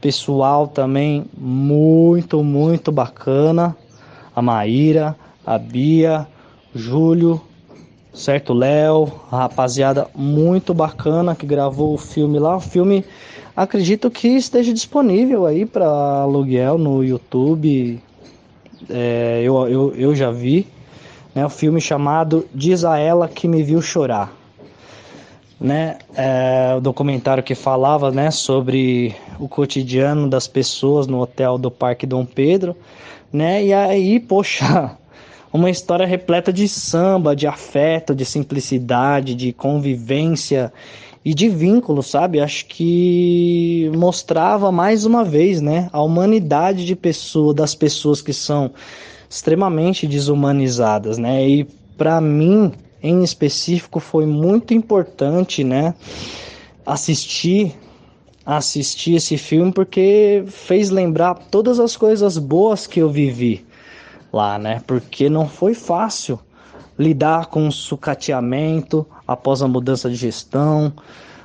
pessoal 0.00 0.68
também 0.68 1.24
muito, 1.36 2.42
muito 2.42 2.92
bacana. 2.92 3.76
A 4.34 4.40
Maíra, 4.40 5.16
a 5.44 5.58
Bia, 5.58 6.26
Júlio, 6.74 7.40
certo? 8.12 8.52
Léo, 8.52 9.12
a 9.30 9.38
rapaziada 9.38 10.06
muito 10.14 10.72
bacana 10.72 11.34
que 11.34 11.46
gravou 11.46 11.94
o 11.94 11.98
filme 11.98 12.38
lá. 12.38 12.56
O 12.56 12.60
filme 12.60 13.04
acredito 13.62 14.10
que 14.10 14.28
esteja 14.28 14.72
disponível 14.72 15.46
aí 15.46 15.66
para 15.66 15.86
aluguel 15.86 16.78
no 16.78 17.02
YouTube. 17.04 18.00
É, 18.88 19.42
eu, 19.44 19.68
eu, 19.68 19.94
eu 19.94 20.14
já 20.14 20.30
vi. 20.30 20.66
Né, 21.34 21.44
o 21.44 21.50
filme 21.50 21.80
chamado 21.80 22.46
Diz 22.54 22.84
a 22.84 22.98
Ela 22.98 23.28
Que 23.28 23.46
Me 23.46 23.62
Viu 23.62 23.82
Chorar 23.82 24.32
né, 25.60 25.98
é, 26.14 26.74
o 26.76 26.80
documentário 26.80 27.42
que 27.42 27.54
falava, 27.54 28.10
né, 28.10 28.30
sobre 28.30 29.14
o 29.38 29.48
cotidiano 29.48 30.28
das 30.28 30.46
pessoas 30.46 31.06
no 31.06 31.20
hotel 31.20 31.58
do 31.58 31.70
Parque 31.70 32.06
Dom 32.06 32.24
Pedro, 32.24 32.76
né, 33.32 33.64
e 33.64 33.72
aí, 33.72 34.20
poxa, 34.20 34.96
uma 35.52 35.70
história 35.70 36.06
repleta 36.06 36.52
de 36.52 36.68
samba, 36.68 37.34
de 37.34 37.46
afeto, 37.46 38.14
de 38.14 38.24
simplicidade, 38.24 39.34
de 39.34 39.52
convivência 39.52 40.72
e 41.28 41.34
de 41.34 41.46
vínculo, 41.46 42.02
sabe? 42.02 42.40
Acho 42.40 42.64
que 42.64 43.92
mostrava 43.94 44.72
mais 44.72 45.04
uma 45.04 45.22
vez, 45.22 45.60
né, 45.60 45.90
a 45.92 46.00
humanidade 46.00 46.86
de 46.86 46.96
pessoa, 46.96 47.52
das 47.52 47.74
pessoas 47.74 48.22
que 48.22 48.32
são 48.32 48.70
extremamente 49.28 50.06
desumanizadas, 50.06 51.18
né? 51.18 51.46
E 51.46 51.64
para 51.98 52.18
mim, 52.18 52.72
em 53.02 53.22
específico 53.22 54.00
foi 54.00 54.24
muito 54.24 54.72
importante, 54.72 55.62
né? 55.62 55.94
Assistir 56.86 57.76
assistir 58.46 59.16
esse 59.16 59.36
filme 59.36 59.70
porque 59.70 60.42
fez 60.46 60.88
lembrar 60.88 61.34
todas 61.50 61.78
as 61.78 61.94
coisas 61.94 62.38
boas 62.38 62.86
que 62.86 63.00
eu 63.00 63.10
vivi 63.10 63.66
lá, 64.32 64.58
né? 64.58 64.80
Porque 64.86 65.28
não 65.28 65.46
foi 65.46 65.74
fácil 65.74 66.40
lidar 66.98 67.48
com 67.48 67.68
o 67.68 67.72
sucateamento 67.72 69.06
após 69.28 69.60
a 69.60 69.68
mudança 69.68 70.08
de 70.08 70.16
gestão. 70.16 70.90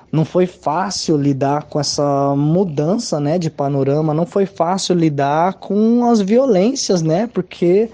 Não 0.09 0.23
foi 0.23 0.47
fácil 0.47 1.17
lidar 1.17 1.63
com 1.63 1.79
essa 1.79 2.33
mudança, 2.35 3.19
né, 3.19 3.37
de 3.37 3.49
panorama, 3.49 4.13
não 4.13 4.25
foi 4.25 4.45
fácil 4.45 4.95
lidar 4.95 5.55
com 5.55 6.09
as 6.09 6.21
violências, 6.21 7.01
né? 7.01 7.27
Porque 7.33 7.89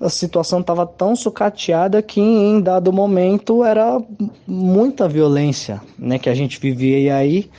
a 0.00 0.08
situação 0.08 0.60
estava 0.60 0.84
tão 0.84 1.14
sucateada 1.14 2.02
que 2.02 2.20
em 2.20 2.60
dado 2.60 2.92
momento 2.92 3.64
era 3.64 4.02
muita 4.46 5.08
violência, 5.08 5.80
né, 5.96 6.18
que 6.18 6.28
a 6.28 6.34
gente 6.34 6.58
vivia 6.58 6.98
e 6.98 7.08
aí 7.08 7.50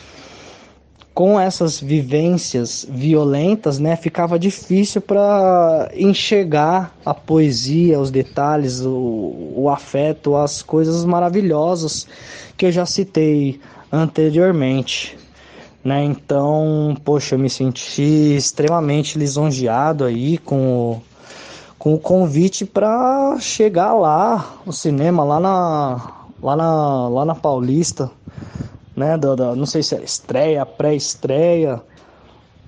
com 1.13 1.39
essas 1.39 1.79
vivências 1.79 2.85
violentas, 2.89 3.77
né, 3.77 3.95
ficava 3.95 4.39
difícil 4.39 4.99
para 4.99 5.91
enxergar 5.95 6.95
a 7.05 7.13
poesia, 7.13 7.99
os 7.99 8.09
detalhes, 8.09 8.81
o, 8.81 9.53
o 9.55 9.69
afeto, 9.69 10.35
as 10.35 10.63
coisas 10.63 11.05
maravilhosas 11.05 12.07
que 12.57 12.65
eu 12.65 12.71
já 12.71 12.85
citei 12.85 13.59
anteriormente. 13.91 15.15
Né? 15.83 16.03
Então, 16.03 16.97
poxa, 17.03 17.35
eu 17.35 17.39
me 17.39 17.49
senti 17.49 18.35
extremamente 18.35 19.19
lisonjeado 19.19 20.05
aí 20.05 20.37
com 20.39 20.91
o 20.93 21.01
com 21.83 21.95
o 21.95 21.99
convite 21.99 22.65
para 22.65 23.37
chegar 23.41 23.91
lá, 23.91 24.53
no 24.65 24.71
cinema, 24.71 25.21
lá 25.21 25.37
na, 25.37 26.11
lá 26.41 26.55
na, 26.55 27.09
lá 27.09 27.25
na 27.25 27.35
Paulista, 27.35 28.09
né? 28.95 29.17
Da, 29.17 29.35
da 29.35 29.55
não 29.55 29.65
sei 29.65 29.83
se 29.83 29.95
é 29.95 30.03
estreia, 30.03 30.65
pré-estreia, 30.65 31.81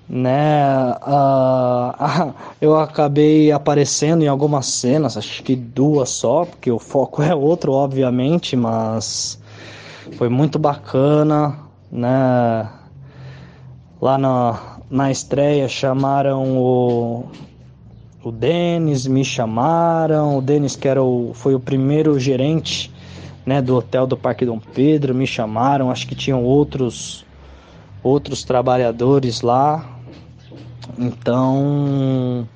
né? 0.07 0.95
Uh, 1.01 2.33
eu 2.61 2.77
acabei 2.77 3.51
aparecendo 3.51 4.23
em 4.23 4.27
algumas 4.27 4.67
cenas, 4.67 5.17
acho 5.17 5.43
que 5.43 5.55
duas 5.55 6.09
só, 6.09 6.45
porque 6.45 6.71
o 6.71 6.79
foco 6.79 7.21
é 7.21 7.33
outro, 7.33 7.71
obviamente, 7.71 8.55
mas 8.55 9.39
foi 10.17 10.29
muito 10.29 10.59
bacana, 10.59 11.57
né? 11.91 12.69
Lá 14.01 14.17
na, 14.17 14.79
na 14.89 15.11
estreia 15.11 15.67
chamaram 15.67 16.57
o 16.57 17.25
o 18.25 18.31
Denis, 18.31 19.05
me 19.05 19.23
chamaram. 19.23 20.39
O 20.39 20.41
Denis, 20.41 20.75
que 20.75 20.87
era 20.87 21.01
o, 21.01 21.31
foi 21.35 21.53
o 21.53 21.59
primeiro 21.59 22.19
gerente 22.19 22.91
né, 23.45 23.61
do 23.61 23.75
hotel 23.75 24.07
do 24.07 24.17
Parque 24.17 24.45
Dom 24.45 24.59
Pedro, 24.59 25.13
me 25.13 25.27
chamaram. 25.27 25.91
Acho 25.91 26.07
que 26.07 26.15
tinham 26.15 26.43
outros, 26.43 27.25
outros 28.01 28.43
trabalhadores 28.43 29.41
lá. 29.41 29.85
Então, 30.97 32.47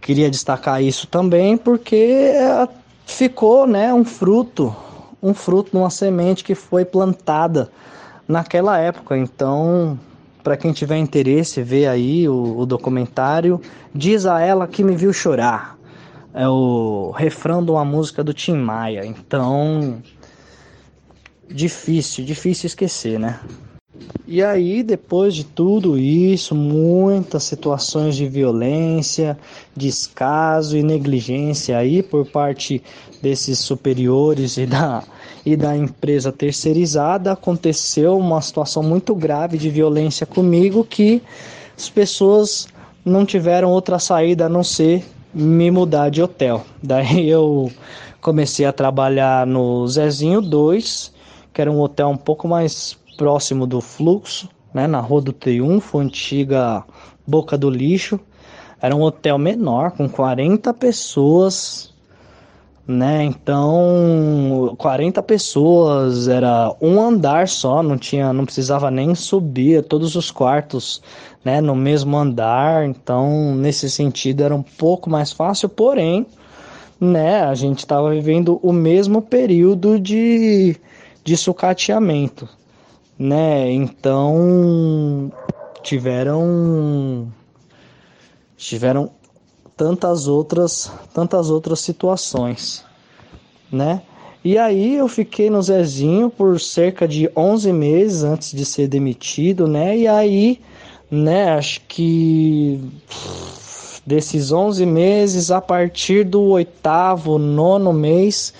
queria 0.00 0.30
destacar 0.30 0.82
isso 0.82 1.06
também 1.06 1.56
porque 1.56 1.96
é, 1.96 2.68
ficou 3.06 3.66
né, 3.66 3.92
um 3.92 4.04
fruto, 4.04 4.74
um 5.22 5.34
fruto, 5.34 5.76
uma 5.76 5.90
semente 5.90 6.44
que 6.44 6.54
foi 6.54 6.84
plantada 6.84 7.70
naquela 8.26 8.78
época. 8.78 9.16
Então, 9.16 9.98
para 10.42 10.56
quem 10.56 10.72
tiver 10.72 10.98
interesse, 10.98 11.62
vê 11.62 11.86
aí 11.86 12.28
o, 12.28 12.58
o, 12.58 12.66
documentário. 12.66 13.60
Diz 13.94 14.26
a 14.26 14.40
ela 14.40 14.66
que 14.66 14.84
me 14.84 14.94
viu 14.94 15.12
chorar. 15.12 15.73
É 16.34 16.48
o 16.48 17.12
refrão 17.12 17.64
de 17.64 17.70
uma 17.70 17.84
música 17.84 18.24
do 18.24 18.34
Tim 18.34 18.56
Maia. 18.56 19.06
Então, 19.06 20.02
difícil, 21.48 22.24
difícil 22.24 22.66
esquecer, 22.66 23.20
né? 23.20 23.38
E 24.26 24.42
aí, 24.42 24.82
depois 24.82 25.34
de 25.34 25.44
tudo 25.44 25.96
isso, 25.96 26.54
muitas 26.54 27.44
situações 27.44 28.16
de 28.16 28.26
violência, 28.26 29.38
descaso 29.76 30.76
e 30.76 30.82
negligência 30.82 31.78
aí 31.78 32.02
por 32.02 32.26
parte 32.26 32.82
desses 33.22 33.60
superiores 33.60 34.56
e 34.56 34.66
da 34.66 35.04
e 35.46 35.56
da 35.56 35.76
empresa 35.76 36.32
terceirizada, 36.32 37.32
aconteceu 37.32 38.16
uma 38.16 38.40
situação 38.40 38.82
muito 38.82 39.14
grave 39.14 39.58
de 39.58 39.68
violência 39.68 40.26
comigo 40.26 40.82
que 40.82 41.22
as 41.76 41.90
pessoas 41.90 42.66
não 43.04 43.26
tiveram 43.26 43.70
outra 43.70 43.98
saída 43.98 44.46
a 44.46 44.48
não 44.48 44.64
ser 44.64 45.04
me 45.34 45.70
mudar 45.70 46.10
de 46.10 46.22
hotel. 46.22 46.64
Daí 46.82 47.28
eu 47.28 47.70
comecei 48.20 48.64
a 48.64 48.72
trabalhar 48.72 49.46
no 49.46 49.86
Zezinho 49.88 50.40
2, 50.40 51.12
que 51.52 51.60
era 51.60 51.70
um 51.70 51.80
hotel 51.80 52.08
um 52.08 52.16
pouco 52.16 52.46
mais 52.48 52.96
próximo 53.16 53.66
do 53.66 53.80
fluxo, 53.80 54.48
né, 54.72 54.86
na 54.86 55.00
Rua 55.00 55.20
do 55.20 55.32
Triunfo, 55.32 55.98
antiga 55.98 56.84
Boca 57.26 57.56
do 57.56 57.70
Lixo. 57.70 58.18
Era 58.80 58.94
um 58.94 59.02
hotel 59.02 59.38
menor, 59.38 59.92
com 59.92 60.08
40 60.08 60.74
pessoas, 60.74 61.94
né? 62.86 63.24
Então, 63.24 64.74
40 64.76 65.22
pessoas, 65.22 66.28
era 66.28 66.74
um 66.80 67.00
andar 67.00 67.48
só, 67.48 67.82
não 67.82 67.96
tinha, 67.96 68.32
não 68.32 68.44
precisava 68.44 68.90
nem 68.90 69.14
subir 69.14 69.82
todos 69.84 70.16
os 70.16 70.30
quartos, 70.30 71.00
né, 71.44 71.60
no 71.60 71.76
mesmo 71.76 72.16
andar. 72.16 72.86
Então, 72.86 73.54
nesse 73.54 73.90
sentido 73.90 74.42
era 74.42 74.54
um 74.54 74.62
pouco 74.62 75.10
mais 75.10 75.32
fácil, 75.32 75.68
porém, 75.68 76.26
né, 77.00 77.42
a 77.42 77.54
gente 77.54 77.80
estava 77.80 78.10
vivendo 78.10 78.58
o 78.62 78.72
mesmo 78.72 79.20
período 79.20 79.98
de 80.00 80.76
de 81.24 81.38
sucateamento, 81.38 82.46
né? 83.18 83.70
Então, 83.72 85.32
tiveram 85.82 87.32
tiveram 88.56 89.10
tantas 89.74 90.28
outras, 90.28 90.92
tantas 91.14 91.48
outras 91.50 91.80
situações, 91.80 92.84
né? 93.72 94.02
E 94.44 94.58
aí 94.58 94.96
eu 94.96 95.08
fiquei 95.08 95.48
no 95.48 95.62
Zezinho 95.62 96.28
por 96.28 96.60
cerca 96.60 97.08
de 97.08 97.30
11 97.34 97.72
meses 97.72 98.22
antes 98.22 98.52
de 98.52 98.64
ser 98.64 98.86
demitido, 98.86 99.66
né? 99.66 99.96
E 99.96 100.06
aí, 100.06 100.60
né, 101.14 101.52
acho 101.52 101.80
que 101.88 102.80
desses 104.04 104.52
11 104.52 104.84
meses, 104.84 105.50
a 105.50 105.60
partir 105.60 106.24
do 106.24 106.42
oitavo, 106.42 107.38
nono 107.38 107.92
mês, 107.92 108.52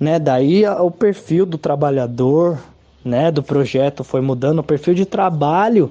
né, 0.00 0.18
daí 0.18 0.66
o 0.66 0.90
perfil 0.90 1.44
do 1.46 1.58
trabalhador, 1.58 2.58
né, 3.04 3.30
do 3.30 3.42
projeto 3.42 4.02
foi 4.02 4.20
mudando, 4.20 4.60
o 4.60 4.64
perfil 4.64 4.94
de 4.94 5.04
trabalho, 5.04 5.90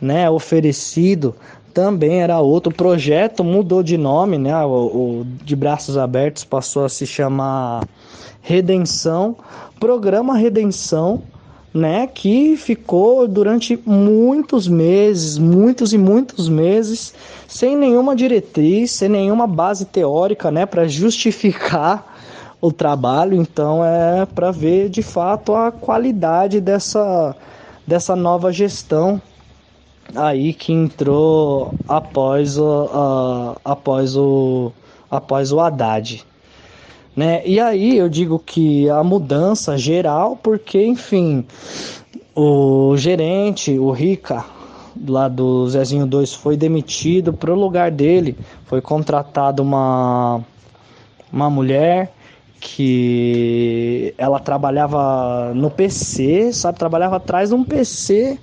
né, 0.00 0.28
oferecido 0.28 1.34
também 1.78 2.22
era 2.22 2.40
outro 2.40 2.72
projeto, 2.72 3.44
mudou 3.44 3.84
de 3.84 3.96
nome, 3.96 4.36
né? 4.36 4.52
O, 4.64 4.70
o, 4.70 5.26
de 5.44 5.54
braços 5.54 5.96
abertos 5.96 6.42
passou 6.42 6.84
a 6.84 6.88
se 6.88 7.06
chamar 7.06 7.86
Redenção, 8.42 9.36
Programa 9.78 10.36
Redenção, 10.36 11.22
né? 11.72 12.06
Que 12.06 12.56
ficou 12.56 13.26
durante 13.28 13.78
muitos 13.84 14.66
meses, 14.68 15.38
muitos 15.38 15.92
e 15.92 15.98
muitos 15.98 16.48
meses, 16.48 17.14
sem 17.46 17.76
nenhuma 17.76 18.16
diretriz, 18.16 18.90
sem 18.92 19.08
nenhuma 19.08 19.46
base 19.46 19.84
teórica, 19.84 20.50
né? 20.50 20.66
Para 20.66 20.86
justificar 20.88 22.16
o 22.60 22.72
trabalho. 22.72 23.34
Então 23.40 23.84
é 23.84 24.26
para 24.26 24.50
ver 24.50 24.88
de 24.88 25.02
fato 25.02 25.54
a 25.54 25.70
qualidade 25.70 26.60
dessa 26.60 27.34
dessa 27.86 28.14
nova 28.14 28.52
gestão 28.52 29.20
aí 30.14 30.52
que 30.52 30.72
entrou 30.72 31.74
após 31.86 32.58
o, 32.58 32.84
uh, 32.84 33.56
após 33.64 34.16
o, 34.16 34.72
após 35.10 35.52
o 35.52 35.60
Haddad. 35.60 36.24
Né? 37.18 37.42
E 37.44 37.58
aí 37.58 37.98
eu 37.98 38.08
digo 38.08 38.38
que 38.38 38.88
a 38.88 39.02
mudança 39.02 39.76
geral, 39.76 40.38
porque, 40.40 40.86
enfim, 40.86 41.44
o 42.32 42.96
gerente, 42.96 43.76
o 43.76 43.90
Rica, 43.90 44.44
lá 45.04 45.26
do 45.26 45.68
Zezinho 45.68 46.06
2, 46.06 46.34
foi 46.34 46.56
demitido. 46.56 47.32
Para 47.32 47.52
o 47.52 47.58
lugar 47.58 47.90
dele 47.90 48.36
foi 48.66 48.80
contratada 48.80 49.60
uma, 49.60 50.40
uma 51.32 51.50
mulher 51.50 52.12
que 52.60 54.14
ela 54.16 54.38
trabalhava 54.38 55.52
no 55.56 55.72
PC, 55.72 56.52
sabe? 56.52 56.78
Trabalhava 56.78 57.16
atrás 57.16 57.48
de 57.48 57.56
um 57.56 57.64
PC 57.64 58.38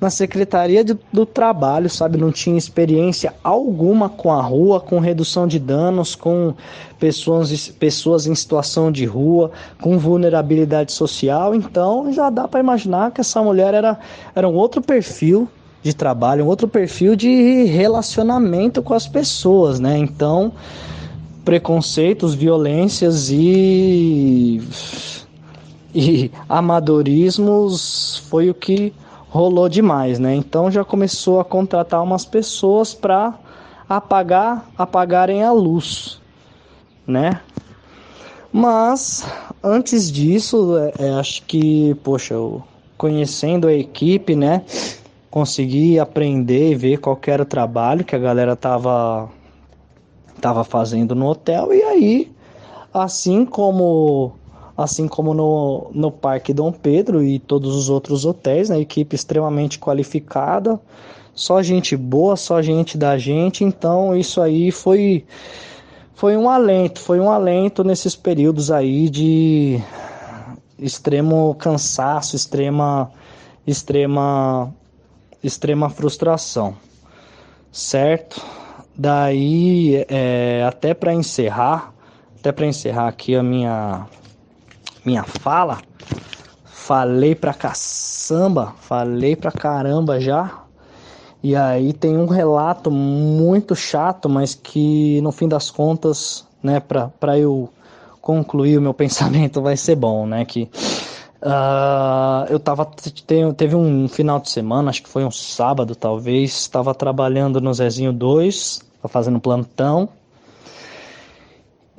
na 0.00 0.10
Secretaria 0.10 0.84
de, 0.84 0.98
do 1.12 1.24
Trabalho, 1.24 1.88
sabe? 1.88 2.18
Não 2.18 2.30
tinha 2.30 2.58
experiência 2.58 3.34
alguma 3.42 4.08
com 4.08 4.30
a 4.32 4.42
rua, 4.42 4.80
com 4.80 4.98
redução 4.98 5.46
de 5.46 5.58
danos, 5.58 6.14
com 6.14 6.54
pessoas, 6.98 7.68
pessoas 7.68 8.26
em 8.26 8.34
situação 8.34 8.90
de 8.90 9.04
rua, 9.04 9.50
com 9.80 9.98
vulnerabilidade 9.98 10.92
social. 10.92 11.54
Então 11.54 12.12
já 12.12 12.30
dá 12.30 12.46
para 12.46 12.60
imaginar 12.60 13.12
que 13.12 13.20
essa 13.20 13.42
mulher 13.42 13.74
era, 13.74 13.98
era 14.34 14.48
um 14.48 14.54
outro 14.54 14.82
perfil 14.82 15.48
de 15.82 15.94
trabalho, 15.94 16.44
um 16.44 16.48
outro 16.48 16.66
perfil 16.66 17.14
de 17.14 17.64
relacionamento 17.64 18.82
com 18.82 18.94
as 18.94 19.06
pessoas, 19.06 19.78
né? 19.78 19.98
Então, 19.98 20.52
preconceitos, 21.44 22.34
violências 22.34 23.30
e 23.30 24.62
e 25.94 26.30
amadorismos 26.48 28.16
foi 28.28 28.50
o 28.50 28.54
que 28.54 28.92
rolou 29.34 29.68
demais, 29.68 30.20
né? 30.20 30.32
Então 30.32 30.70
já 30.70 30.84
começou 30.84 31.40
a 31.40 31.44
contratar 31.44 32.00
umas 32.00 32.24
pessoas 32.24 32.94
para 32.94 33.34
apagar, 33.88 34.70
apagarem 34.78 35.42
a 35.42 35.50
luz, 35.50 36.20
né? 37.04 37.40
Mas 38.52 39.26
antes 39.60 40.12
disso, 40.12 40.78
é, 40.78 41.06
é, 41.06 41.10
acho 41.14 41.42
que, 41.42 41.96
poxa, 42.04 42.34
eu, 42.34 42.62
conhecendo 42.96 43.66
a 43.66 43.74
equipe, 43.74 44.36
né? 44.36 44.62
Consegui 45.32 45.98
aprender 45.98 46.70
e 46.70 46.76
ver 46.76 46.98
qual 46.98 47.18
era 47.26 47.42
o 47.42 47.46
trabalho 47.46 48.04
que 48.04 48.14
a 48.14 48.20
galera 48.20 48.54
tava 48.54 49.28
tava 50.40 50.62
fazendo 50.62 51.12
no 51.12 51.26
hotel 51.26 51.72
e 51.72 51.82
aí, 51.82 52.32
assim 52.92 53.44
como 53.44 54.34
assim 54.76 55.06
como 55.06 55.32
no, 55.32 55.90
no 55.92 56.10
Parque 56.10 56.52
Dom 56.52 56.72
Pedro 56.72 57.22
e 57.22 57.38
todos 57.38 57.76
os 57.76 57.88
outros 57.88 58.24
hotéis, 58.24 58.68
né? 58.68 58.80
Equipe 58.80 59.14
extremamente 59.14 59.78
qualificada, 59.78 60.80
só 61.34 61.62
gente 61.62 61.96
boa, 61.96 62.36
só 62.36 62.60
gente 62.60 62.98
da 62.98 63.16
gente, 63.16 63.64
então 63.64 64.16
isso 64.16 64.40
aí 64.40 64.70
foi 64.70 65.24
foi 66.14 66.36
um 66.36 66.48
alento, 66.48 67.00
foi 67.00 67.18
um 67.18 67.30
alento 67.30 67.82
nesses 67.82 68.14
períodos 68.14 68.70
aí 68.70 69.08
de 69.10 69.80
extremo 70.78 71.54
cansaço, 71.56 72.36
extrema 72.36 73.10
extrema 73.66 74.72
extrema 75.42 75.90
frustração, 75.90 76.74
certo? 77.70 78.42
Daí, 78.96 80.04
é, 80.08 80.64
até 80.66 80.94
para 80.94 81.12
encerrar, 81.12 81.92
até 82.38 82.52
para 82.52 82.66
encerrar 82.66 83.08
aqui 83.08 83.34
a 83.34 83.42
minha 83.42 84.06
minha 85.04 85.22
fala, 85.24 85.78
falei 86.64 87.34
pra 87.34 87.54
caçamba, 87.54 88.74
falei 88.80 89.36
pra 89.36 89.52
caramba 89.52 90.20
já. 90.20 90.62
E 91.42 91.54
aí 91.54 91.92
tem 91.92 92.16
um 92.16 92.26
relato 92.26 92.90
muito 92.90 93.76
chato, 93.76 94.28
mas 94.28 94.54
que 94.54 95.20
no 95.20 95.30
fim 95.30 95.46
das 95.46 95.70
contas, 95.70 96.46
né, 96.62 96.80
pra, 96.80 97.08
pra 97.20 97.38
eu 97.38 97.68
concluir 98.20 98.78
o 98.78 98.82
meu 98.82 98.92
pensamento 98.94 99.60
vai 99.60 99.76
ser 99.76 99.94
bom, 99.94 100.26
né, 100.26 100.44
que 100.46 100.70
uh, 101.42 102.46
eu 102.48 102.58
tava, 102.58 102.88
teve 103.56 103.76
um 103.76 104.08
final 104.08 104.40
de 104.40 104.48
semana, 104.48 104.88
acho 104.88 105.02
que 105.02 105.08
foi 105.08 105.24
um 105.24 105.30
sábado 105.30 105.94
talvez, 105.94 106.52
estava 106.52 106.94
trabalhando 106.94 107.60
no 107.60 107.74
Zezinho 107.74 108.12
2, 108.12 108.80
fazendo 109.08 109.38
plantão, 109.38 110.08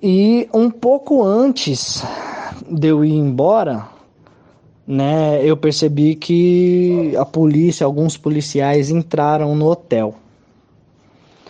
E 0.01 0.49
um 0.53 0.69
pouco 0.69 1.23
antes 1.23 2.03
de 2.69 2.87
eu 2.87 3.03
ir 3.03 3.13
embora, 3.13 3.87
né, 4.87 5.43
eu 5.43 5.57
percebi 5.57 6.15
que 6.15 7.15
a 7.17 7.25
polícia, 7.25 7.85
alguns 7.85 8.17
policiais 8.17 8.89
entraram 8.89 9.55
no 9.55 9.67
hotel. 9.67 10.15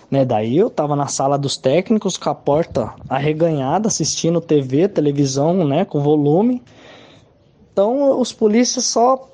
Né, 0.09 0.23
daí 0.23 0.57
eu 0.57 0.69
tava 0.69 0.95
na 0.95 1.07
sala 1.07 1.37
dos 1.37 1.57
técnicos 1.57 2.17
com 2.17 2.29
a 2.29 2.35
porta 2.35 2.93
arreganhada, 3.09 3.87
assistindo 3.87 4.39
TV, 4.39 4.87
televisão, 4.87 5.67
né, 5.67 5.83
com 5.83 6.01
volume. 6.01 6.61
Então 7.73 8.19
os 8.19 8.31
polícias 8.31 8.85
só 8.85 9.27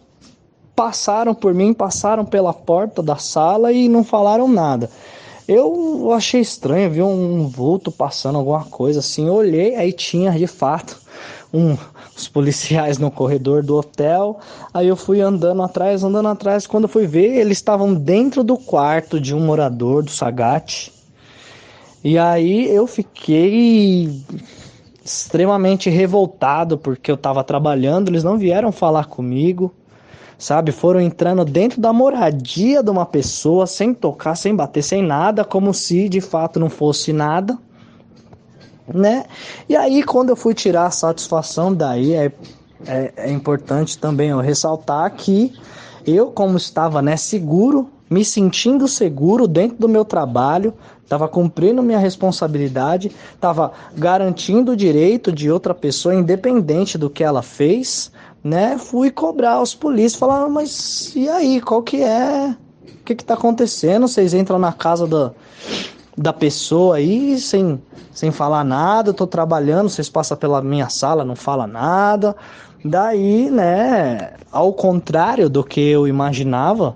passaram 0.75 1.35
por 1.35 1.53
mim, 1.53 1.73
passaram 1.73 2.25
pela 2.25 2.53
porta 2.53 3.03
da 3.03 3.17
sala 3.17 3.71
e 3.71 3.87
não 3.87 4.03
falaram 4.03 4.47
nada. 4.47 4.89
Eu 5.47 6.11
achei 6.13 6.39
estranho, 6.39 6.89
vi 6.89 7.01
um 7.01 7.47
vulto 7.47 7.91
passando 7.91 8.37
alguma 8.37 8.63
coisa 8.63 8.99
assim, 8.99 9.29
olhei, 9.29 9.75
aí 9.75 9.91
tinha 9.91 10.31
de 10.31 10.47
fato 10.47 11.00
um, 11.53 11.77
os 12.15 12.27
policiais 12.27 12.97
no 12.97 13.11
corredor 13.11 13.63
do 13.63 13.77
hotel. 13.77 14.39
Aí 14.73 14.87
eu 14.87 14.95
fui 14.95 15.21
andando 15.21 15.61
atrás, 15.61 16.03
andando 16.03 16.27
atrás. 16.29 16.65
Quando 16.65 16.83
eu 16.83 16.89
fui 16.89 17.05
ver, 17.05 17.35
eles 17.37 17.57
estavam 17.57 17.93
dentro 17.93 18.43
do 18.43 18.57
quarto 18.57 19.19
de 19.19 19.35
um 19.35 19.39
morador 19.39 20.03
do 20.03 20.11
Sagat. 20.11 20.91
E 22.03 22.17
aí 22.17 22.67
eu 22.69 22.87
fiquei 22.87 24.23
extremamente 25.03 25.89
revoltado 25.89 26.77
porque 26.77 27.11
eu 27.11 27.15
estava 27.15 27.43
trabalhando, 27.43 28.09
eles 28.09 28.23
não 28.23 28.37
vieram 28.37 28.71
falar 28.71 29.05
comigo 29.05 29.73
sabe? 30.41 30.71
Foram 30.71 30.99
entrando 30.99 31.45
dentro 31.45 31.79
da 31.79 31.93
moradia 31.93 32.81
de 32.81 32.89
uma 32.89 33.05
pessoa, 33.05 33.67
sem 33.67 33.93
tocar, 33.93 34.35
sem 34.35 34.55
bater, 34.55 34.81
sem 34.81 35.03
nada, 35.03 35.45
como 35.45 35.71
se 35.73 36.09
de 36.09 36.19
fato 36.19 36.59
não 36.59 36.69
fosse 36.69 37.13
nada, 37.13 37.57
né? 38.93 39.25
E 39.67 39.75
aí, 39.75 40.03
quando 40.03 40.29
eu 40.29 40.35
fui 40.35 40.53
tirar 40.53 40.85
a 40.85 40.91
satisfação, 40.91 41.73
daí 41.73 42.13
é, 42.13 42.31
é, 42.85 43.13
é 43.15 43.31
importante 43.31 43.97
também 43.97 44.29
eu 44.29 44.39
ressaltar 44.39 45.11
que 45.15 45.53
eu, 46.05 46.31
como 46.31 46.57
estava 46.57 47.01
né, 47.01 47.15
seguro, 47.15 47.89
me 48.09 48.25
sentindo 48.25 48.87
seguro 48.87 49.47
dentro 49.47 49.77
do 49.77 49.87
meu 49.87 50.03
trabalho, 50.03 50.73
estava 51.01 51.27
cumprindo 51.27 51.83
minha 51.83 51.99
responsabilidade, 51.99 53.11
estava 53.33 53.71
garantindo 53.95 54.71
o 54.71 54.75
direito 54.75 55.31
de 55.31 55.51
outra 55.51 55.73
pessoa, 55.73 56.15
independente 56.15 56.97
do 56.97 57.09
que 57.09 57.23
ela 57.23 57.41
fez, 57.41 58.11
né? 58.43 58.77
Fui 58.77 59.11
cobrar 59.11 59.61
os 59.61 59.75
polícias, 59.75 60.15
falar, 60.15 60.49
mas 60.49 61.13
e 61.15 61.29
aí, 61.29 61.61
qual 61.61 61.83
que 61.83 62.01
é? 62.01 62.55
O 62.85 63.03
que 63.03 63.15
que 63.15 63.23
tá 63.23 63.33
acontecendo? 63.33 64.07
Vocês 64.07 64.33
entram 64.33 64.57
na 64.57 64.71
casa 64.71 65.05
da, 65.07 65.31
da 66.21 66.31
pessoa 66.31 66.97
aí 66.97 67.39
sem, 67.39 67.81
sem 68.13 68.31
falar 68.31 68.63
nada, 68.63 69.13
tô 69.13 69.25
trabalhando, 69.25 69.89
vocês 69.89 70.07
passam 70.07 70.37
pela 70.37 70.61
minha 70.61 70.87
sala, 70.87 71.25
não 71.25 71.35
fala 71.35 71.65
nada. 71.65 72.35
Daí, 72.85 73.49
né, 73.49 74.33
ao 74.51 74.71
contrário 74.73 75.49
do 75.49 75.63
que 75.63 75.81
eu 75.81 76.07
imaginava, 76.07 76.95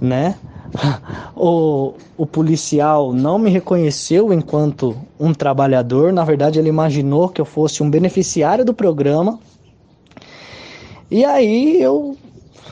né, 0.00 0.36
o, 1.36 1.94
o 2.16 2.26
policial 2.26 3.12
não 3.12 3.38
me 3.38 3.48
reconheceu 3.48 4.32
enquanto 4.32 4.96
um 5.18 5.32
trabalhador, 5.32 6.12
na 6.12 6.24
verdade 6.24 6.58
ele 6.58 6.68
imaginou 6.68 7.28
que 7.28 7.40
eu 7.40 7.44
fosse 7.44 7.82
um 7.82 7.88
beneficiário 7.88 8.64
do 8.64 8.74
programa, 8.74 9.38
e 11.08 11.24
aí 11.24 11.80
eu 11.80 12.16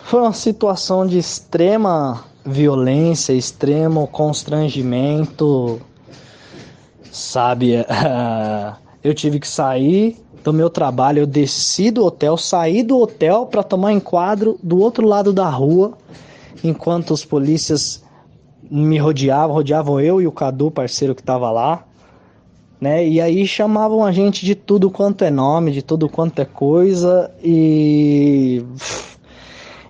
foi 0.04 0.20
uma 0.20 0.32
situação 0.32 1.06
de 1.06 1.18
extrema 1.18 2.24
violência, 2.44 3.32
extremo 3.32 4.06
constrangimento, 4.08 5.80
sabe? 7.12 7.74
eu 9.04 9.14
tive 9.14 9.38
que 9.38 9.46
sair 9.46 10.16
do 10.42 10.52
meu 10.52 10.68
trabalho, 10.68 11.20
eu 11.20 11.26
desci 11.26 11.90
do 11.90 12.04
hotel, 12.04 12.36
saí 12.36 12.82
do 12.82 12.98
hotel 12.98 13.46
para 13.46 13.62
tomar 13.62 13.92
enquadro 13.92 14.58
do 14.60 14.80
outro 14.80 15.06
lado 15.06 15.32
da 15.32 15.48
rua, 15.48 15.92
enquanto 16.64 17.12
os 17.12 17.24
polícias 17.24 18.02
me 18.68 18.98
rodeavam, 18.98 19.54
rodeavam 19.54 20.00
eu 20.00 20.20
e 20.20 20.26
o 20.26 20.32
Cadu, 20.32 20.70
parceiro 20.70 21.14
que 21.14 21.20
estava 21.20 21.50
lá 21.50 21.84
né? 22.82 23.06
E 23.06 23.20
aí 23.20 23.46
chamavam 23.46 24.04
a 24.04 24.10
gente 24.10 24.44
de 24.44 24.56
tudo 24.56 24.90
quanto 24.90 25.22
é 25.22 25.30
nome, 25.30 25.70
de 25.70 25.82
tudo 25.82 26.08
quanto 26.08 26.40
é 26.40 26.44
coisa 26.44 27.30
e 27.40 28.60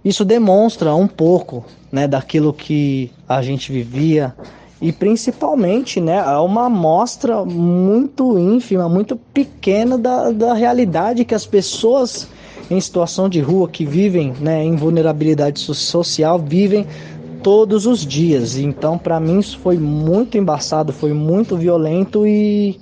isso 0.04 0.26
demonstra 0.26 0.94
um 0.94 1.08
pouco, 1.08 1.64
né, 1.90 2.06
daquilo 2.06 2.52
que 2.52 3.10
a 3.26 3.40
gente 3.40 3.72
vivia 3.72 4.34
e 4.82 4.90
principalmente, 4.90 6.00
né, 6.00 6.16
é 6.16 6.38
uma 6.38 6.66
amostra 6.66 7.44
muito 7.44 8.36
ínfima, 8.36 8.88
muito 8.88 9.14
pequena 9.14 9.96
da, 9.96 10.32
da 10.32 10.54
realidade 10.54 11.24
que 11.24 11.36
as 11.36 11.46
pessoas 11.46 12.28
em 12.68 12.80
situação 12.80 13.28
de 13.28 13.40
rua 13.40 13.68
que 13.68 13.84
vivem, 13.84 14.34
né, 14.40 14.64
em 14.64 14.74
vulnerabilidade 14.74 15.60
social 15.60 16.36
vivem 16.36 16.84
todos 17.44 17.86
os 17.86 18.04
dias. 18.04 18.56
Então, 18.58 18.98
para 18.98 19.20
mim, 19.20 19.38
isso 19.38 19.56
foi 19.60 19.78
muito 19.78 20.36
embaçado, 20.36 20.92
foi 20.92 21.12
muito 21.12 21.56
violento 21.56 22.26
e 22.26 22.80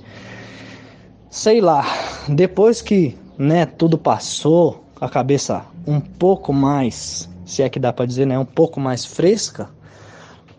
sei 1.28 1.60
lá, 1.60 1.84
depois 2.26 2.80
que, 2.80 3.14
né, 3.36 3.66
tudo 3.66 3.98
passou, 3.98 4.84
a 4.98 5.06
cabeça 5.06 5.66
um 5.86 6.00
pouco 6.00 6.50
mais, 6.50 7.28
se 7.44 7.62
é 7.62 7.68
que 7.68 7.78
dá 7.78 7.92
para 7.92 8.06
dizer, 8.06 8.26
né, 8.26 8.38
um 8.38 8.44
pouco 8.46 8.80
mais 8.80 9.04
fresca, 9.04 9.68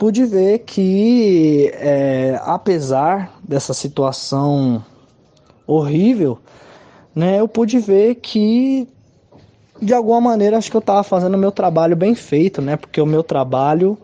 pude 0.02 0.26
ver 0.26 0.64
que, 0.66 1.72
é, 1.76 2.42
apesar 2.44 3.40
dessa 3.48 3.72
situação 3.72 4.84
horrível, 5.68 6.40
né, 7.14 7.40
eu 7.40 7.48
pude 7.48 7.78
ver 7.78 8.16
que 8.16 8.88
de 9.80 9.94
alguma 9.94 10.20
maneira 10.20 10.58
acho 10.58 10.72
que 10.72 10.76
eu 10.76 10.80
estava 10.80 11.04
fazendo 11.04 11.36
o 11.36 11.38
meu 11.38 11.52
trabalho 11.52 11.96
bem 11.96 12.16
feito, 12.16 12.64
né? 12.64 12.78
Porque 12.78 13.00
o 13.00 13.06
meu 13.06 13.22
trabalho 13.22 13.96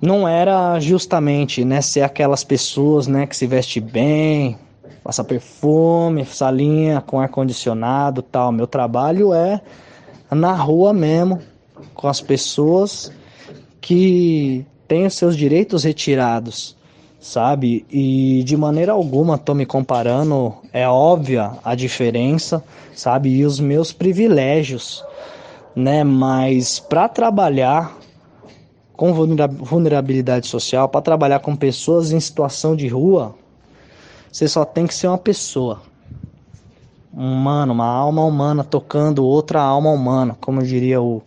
não 0.00 0.28
era 0.28 0.78
justamente, 0.78 1.64
né, 1.64 1.80
ser 1.80 2.02
aquelas 2.02 2.44
pessoas, 2.44 3.08
né, 3.08 3.26
que 3.26 3.36
se 3.36 3.48
veste 3.48 3.80
bem, 3.80 4.56
passa 5.02 5.24
perfume, 5.24 6.24
salinha 6.24 7.00
com 7.00 7.18
ar 7.18 7.28
condicionado, 7.28 8.22
tal. 8.22 8.52
Meu 8.52 8.68
trabalho 8.68 9.34
é 9.34 9.60
na 10.30 10.52
rua 10.52 10.92
mesmo, 10.92 11.40
com 11.94 12.06
as 12.06 12.20
pessoas 12.20 13.10
que 13.80 14.64
têm 14.86 15.06
os 15.06 15.14
seus 15.14 15.36
direitos 15.36 15.84
retirados 15.84 16.78
sabe? 17.20 17.84
E 17.90 18.42
de 18.44 18.56
maneira 18.56 18.92
alguma 18.92 19.36
tô 19.36 19.54
me 19.54 19.66
comparando, 19.66 20.54
é 20.72 20.88
óbvia 20.88 21.52
a 21.64 21.74
diferença, 21.74 22.62
sabe? 22.94 23.30
E 23.30 23.44
os 23.44 23.58
meus 23.58 23.92
privilégios, 23.92 25.04
né? 25.74 26.04
Mas 26.04 26.78
para 26.78 27.08
trabalhar 27.08 27.96
com 28.96 29.12
vulnerabilidade 29.12 30.46
social, 30.46 30.88
para 30.88 31.00
trabalhar 31.00 31.38
com 31.40 31.54
pessoas 31.54 32.10
em 32.10 32.18
situação 32.18 32.74
de 32.74 32.88
rua, 32.88 33.34
você 34.30 34.48
só 34.48 34.64
tem 34.64 34.86
que 34.86 34.94
ser 34.94 35.08
uma 35.08 35.18
pessoa. 35.18 35.82
Humano, 37.12 37.72
uma 37.72 37.86
alma 37.86 38.24
humana 38.24 38.62
tocando 38.62 39.24
outra 39.24 39.60
alma 39.60 39.90
humana, 39.90 40.36
como 40.40 40.62
diria 40.62 41.00
o 41.00 41.22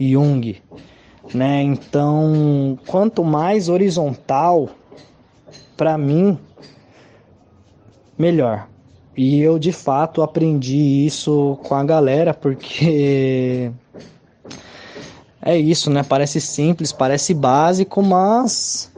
Jung, 0.00 0.56
né? 1.34 1.62
Então, 1.62 2.78
quanto 2.86 3.24
mais 3.24 3.68
horizontal 3.68 4.68
para 5.76 5.96
mim, 5.96 6.38
melhor. 8.18 8.68
E 9.16 9.40
eu 9.40 9.58
de 9.58 9.72
fato 9.72 10.22
aprendi 10.22 11.06
isso 11.06 11.58
com 11.64 11.74
a 11.74 11.84
galera, 11.84 12.32
porque 12.32 13.70
é 15.42 15.56
isso, 15.56 15.90
né? 15.90 16.02
Parece 16.02 16.40
simples, 16.40 16.92
parece 16.92 17.34
básico, 17.34 18.02
mas 18.02 18.90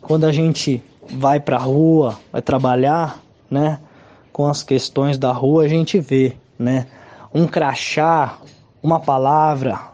quando 0.00 0.24
a 0.24 0.32
gente 0.32 0.82
vai 1.12 1.38
pra 1.38 1.58
rua, 1.58 2.18
vai 2.32 2.42
trabalhar, 2.42 3.20
né? 3.50 3.78
Com 4.32 4.46
as 4.46 4.62
questões 4.62 5.18
da 5.18 5.32
rua, 5.32 5.64
a 5.64 5.68
gente 5.68 6.00
vê, 6.00 6.36
né? 6.58 6.86
Um 7.32 7.46
crachá, 7.46 8.38
uma 8.82 8.98
palavra, 8.98 9.89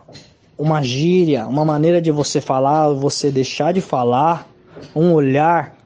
uma 0.58 0.82
gíria, 0.82 1.46
uma 1.46 1.64
maneira 1.64 2.00
de 2.00 2.10
você 2.10 2.40
falar, 2.40 2.88
você 2.92 3.30
deixar 3.30 3.72
de 3.72 3.80
falar, 3.80 4.48
um 4.94 5.12
olhar, 5.12 5.76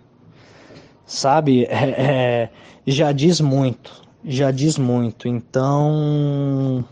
sabe? 1.04 1.64
É, 1.64 1.74
é, 1.74 2.48
já 2.86 3.12
diz 3.12 3.40
muito, 3.40 4.02
já 4.24 4.50
diz 4.50 4.78
muito. 4.78 5.26
Então, 5.26 6.84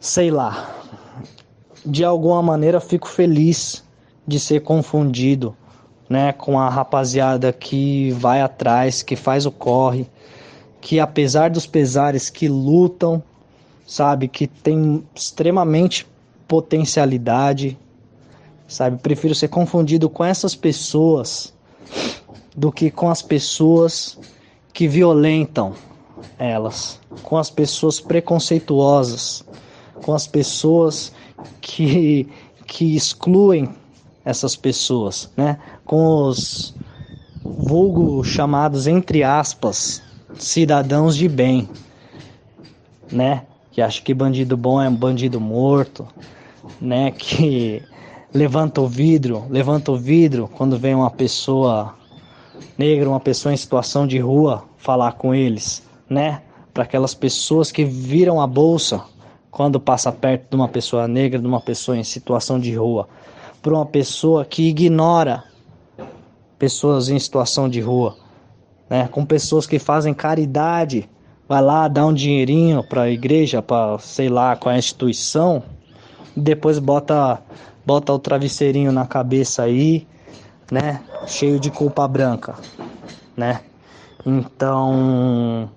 sei 0.00 0.30
lá, 0.30 0.74
de 1.84 2.04
alguma 2.04 2.42
maneira 2.42 2.80
fico 2.80 3.08
feliz 3.08 3.84
de 4.26 4.38
ser 4.38 4.60
confundido, 4.60 5.56
né, 6.08 6.32
com 6.32 6.58
a 6.58 6.68
rapaziada 6.68 7.52
que 7.52 8.10
vai 8.12 8.40
atrás, 8.40 9.02
que 9.02 9.16
faz 9.16 9.46
o 9.46 9.50
corre, 9.50 10.06
que 10.80 11.00
apesar 11.00 11.50
dos 11.50 11.66
pesares 11.66 12.28
que 12.30 12.48
lutam, 12.48 13.22
sabe, 13.88 14.28
que 14.28 14.46
tem 14.46 15.02
extremamente 15.14 16.06
potencialidade, 16.46 17.78
sabe? 18.66 18.98
Prefiro 18.98 19.34
ser 19.34 19.48
confundido 19.48 20.10
com 20.10 20.22
essas 20.22 20.54
pessoas 20.54 21.54
do 22.54 22.70
que 22.70 22.90
com 22.90 23.08
as 23.08 23.22
pessoas 23.22 24.18
que 24.74 24.86
violentam 24.86 25.72
elas, 26.38 27.00
com 27.22 27.38
as 27.38 27.48
pessoas 27.48 27.98
preconceituosas, 27.98 29.42
com 30.02 30.12
as 30.12 30.26
pessoas 30.26 31.10
que, 31.58 32.28
que 32.66 32.94
excluem 32.94 33.70
essas 34.22 34.54
pessoas, 34.54 35.30
né? 35.34 35.58
Com 35.86 36.28
os 36.28 36.76
vulgo 37.42 38.22
chamados 38.22 38.86
entre 38.86 39.24
aspas 39.24 40.02
cidadãos 40.34 41.16
de 41.16 41.26
bem, 41.26 41.70
né? 43.10 43.46
Que 43.78 43.82
acha 43.82 44.02
que 44.02 44.12
bandido 44.12 44.56
bom 44.56 44.82
é 44.82 44.88
um 44.88 44.96
bandido 44.96 45.40
morto, 45.40 46.04
né? 46.80 47.12
Que 47.12 47.80
levanta 48.34 48.80
o 48.80 48.88
vidro, 48.88 49.44
levanta 49.48 49.92
o 49.92 49.96
vidro 49.96 50.50
quando 50.52 50.76
vem 50.76 50.96
uma 50.96 51.12
pessoa 51.12 51.94
negra, 52.76 53.08
uma 53.08 53.20
pessoa 53.20 53.54
em 53.54 53.56
situação 53.56 54.04
de 54.04 54.18
rua 54.18 54.64
falar 54.78 55.12
com 55.12 55.32
eles, 55.32 55.88
né? 56.10 56.42
Para 56.74 56.82
aquelas 56.82 57.14
pessoas 57.14 57.70
que 57.70 57.84
viram 57.84 58.40
a 58.40 58.48
bolsa 58.48 59.00
quando 59.48 59.78
passa 59.78 60.10
perto 60.10 60.50
de 60.50 60.56
uma 60.56 60.66
pessoa 60.66 61.06
negra, 61.06 61.38
de 61.38 61.46
uma 61.46 61.60
pessoa 61.60 61.96
em 61.96 62.02
situação 62.02 62.58
de 62.58 62.74
rua, 62.74 63.08
para 63.62 63.74
uma 63.74 63.86
pessoa 63.86 64.44
que 64.44 64.68
ignora 64.68 65.44
pessoas 66.58 67.10
em 67.10 67.18
situação 67.20 67.68
de 67.68 67.80
rua, 67.80 68.16
né? 68.90 69.06
Com 69.06 69.24
pessoas 69.24 69.68
que 69.68 69.78
fazem 69.78 70.12
caridade, 70.12 71.08
vai 71.48 71.62
lá 71.62 71.88
dar 71.88 72.06
um 72.06 72.12
dinheirinho 72.12 72.84
para 72.84 73.02
a 73.02 73.10
igreja, 73.10 73.62
para 73.62 73.98
sei 73.98 74.28
lá, 74.28 74.54
com 74.54 74.68
a 74.68 74.76
instituição, 74.76 75.62
depois 76.36 76.78
bota 76.78 77.40
bota 77.86 78.12
o 78.12 78.18
travesseirinho 78.18 78.92
na 78.92 79.06
cabeça 79.06 79.62
aí, 79.62 80.06
né? 80.70 81.00
Cheio 81.26 81.58
de 81.58 81.70
culpa 81.70 82.06
branca, 82.06 82.54
né? 83.34 83.62
Então, 84.26 85.70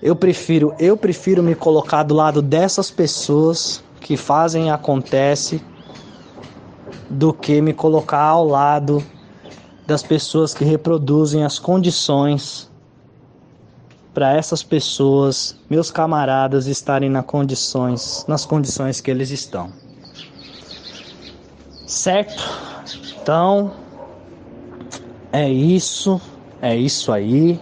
eu 0.00 0.16
prefiro, 0.16 0.74
eu 0.78 0.96
prefiro 0.96 1.42
me 1.42 1.54
colocar 1.54 2.02
do 2.02 2.14
lado 2.14 2.40
dessas 2.40 2.90
pessoas 2.90 3.84
que 4.00 4.16
fazem 4.16 4.70
acontece 4.70 5.62
do 7.10 7.30
que 7.30 7.60
me 7.60 7.74
colocar 7.74 8.22
ao 8.22 8.46
lado 8.46 9.04
das 9.86 10.02
pessoas 10.02 10.54
que 10.54 10.64
reproduzem 10.64 11.44
as 11.44 11.58
condições 11.58 12.70
para 14.16 14.32
essas 14.34 14.62
pessoas, 14.62 15.54
meus 15.68 15.90
camaradas, 15.90 16.66
estarem 16.66 17.10
na 17.10 17.22
condições, 17.22 18.24
nas 18.26 18.46
condições 18.46 18.98
que 18.98 19.10
eles 19.10 19.28
estão. 19.30 19.70
Certo? 21.86 22.42
Então, 23.20 23.74
é 25.30 25.50
isso, 25.50 26.18
é 26.62 26.74
isso 26.74 27.12
aí. 27.12 27.60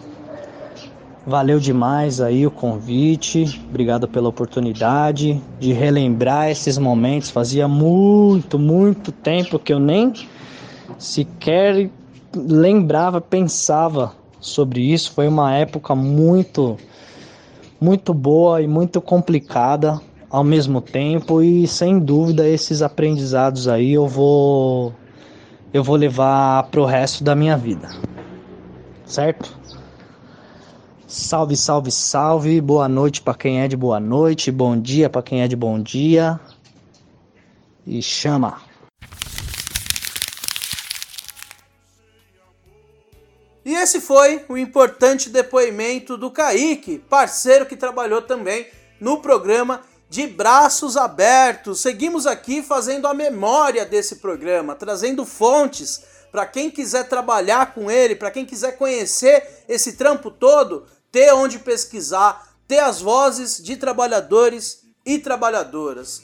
Valeu 1.27 1.59
demais 1.59 2.21
aí 2.21 2.47
o 2.47 2.53
convite. 2.53 3.61
Obrigado 3.69 4.07
pela 4.07 4.29
oportunidade 4.29 5.43
de 5.59 5.73
relembrar 5.73 6.51
esses 6.51 6.79
momentos. 6.79 7.31
Fazia 7.31 7.67
muito, 7.67 8.61
muito 8.61 9.11
tempo 9.11 9.59
que 9.59 9.73
eu 9.73 9.81
nem 9.81 10.13
sequer 10.99 11.91
lembrava, 12.33 13.21
pensava 13.21 14.13
sobre 14.47 14.80
isso. 14.80 15.12
Foi 15.12 15.26
uma 15.26 15.55
época 15.55 15.95
muito, 15.95 16.76
muito 17.80 18.12
boa 18.12 18.61
e 18.61 18.68
muito 18.68 19.01
complicada 19.01 20.01
ao 20.28 20.45
mesmo 20.45 20.80
tempo 20.80 21.42
e 21.42 21.66
sem 21.66 21.99
dúvida 21.99 22.49
esses 22.49 22.82
aprendizados 22.82 23.68
aí 23.68 23.92
eu 23.92 24.09
vou 24.09 24.92
eu 25.72 25.82
vou 25.82 25.97
levar 25.97 26.64
pro 26.70 26.84
resto 26.84 27.22
da 27.22 27.34
minha 27.34 27.57
vida. 27.57 27.88
Certo? 29.05 29.57
Salve, 31.07 31.57
salve, 31.57 31.90
salve. 31.90 32.61
Boa 32.61 32.88
noite 32.88 33.22
para 33.22 33.34
quem 33.34 33.61
é 33.61 33.68
de 33.68 33.76
boa 33.76 34.01
noite, 34.01 34.51
bom 34.51 34.78
dia 34.78 35.09
para 35.09 35.22
quem 35.22 35.42
é 35.42 35.49
de 35.49 35.57
bom 35.57 35.80
dia. 35.80 36.38
E 37.86 38.01
chama. 38.03 38.74
Esse 43.85 44.01
foi 44.01 44.43
o 44.49 44.57
importante 44.57 45.28
depoimento 45.28 46.16
do 46.16 46.30
Kaique, 46.30 46.99
parceiro 46.99 47.66
que 47.66 47.76
trabalhou 47.76 48.22
também 48.22 48.66
no 48.99 49.20
programa 49.20 49.82
de 50.09 50.26
braços 50.26 50.97
abertos. 50.97 51.80
Seguimos 51.80 52.26
aqui 52.26 52.62
fazendo 52.62 53.07
a 53.07 53.12
memória 53.12 53.85
desse 53.85 54.16
programa, 54.16 54.74
trazendo 54.74 55.26
fontes 55.26 56.01
para 56.32 56.47
quem 56.47 56.70
quiser 56.70 57.11
trabalhar 57.11 57.74
com 57.74 57.91
ele, 57.91 58.16
para 58.16 58.30
quem 58.30 58.47
quiser 58.47 58.78
conhecer 58.78 59.64
esse 59.68 59.93
trampo 59.93 60.30
todo, 60.30 60.87
ter 61.12 61.35
onde 61.35 61.59
pesquisar, 61.59 62.55
ter 62.66 62.78
as 62.78 63.03
vozes 63.03 63.62
de 63.62 63.76
trabalhadores 63.76 64.78
e 65.05 65.18
trabalhadoras. 65.18 66.22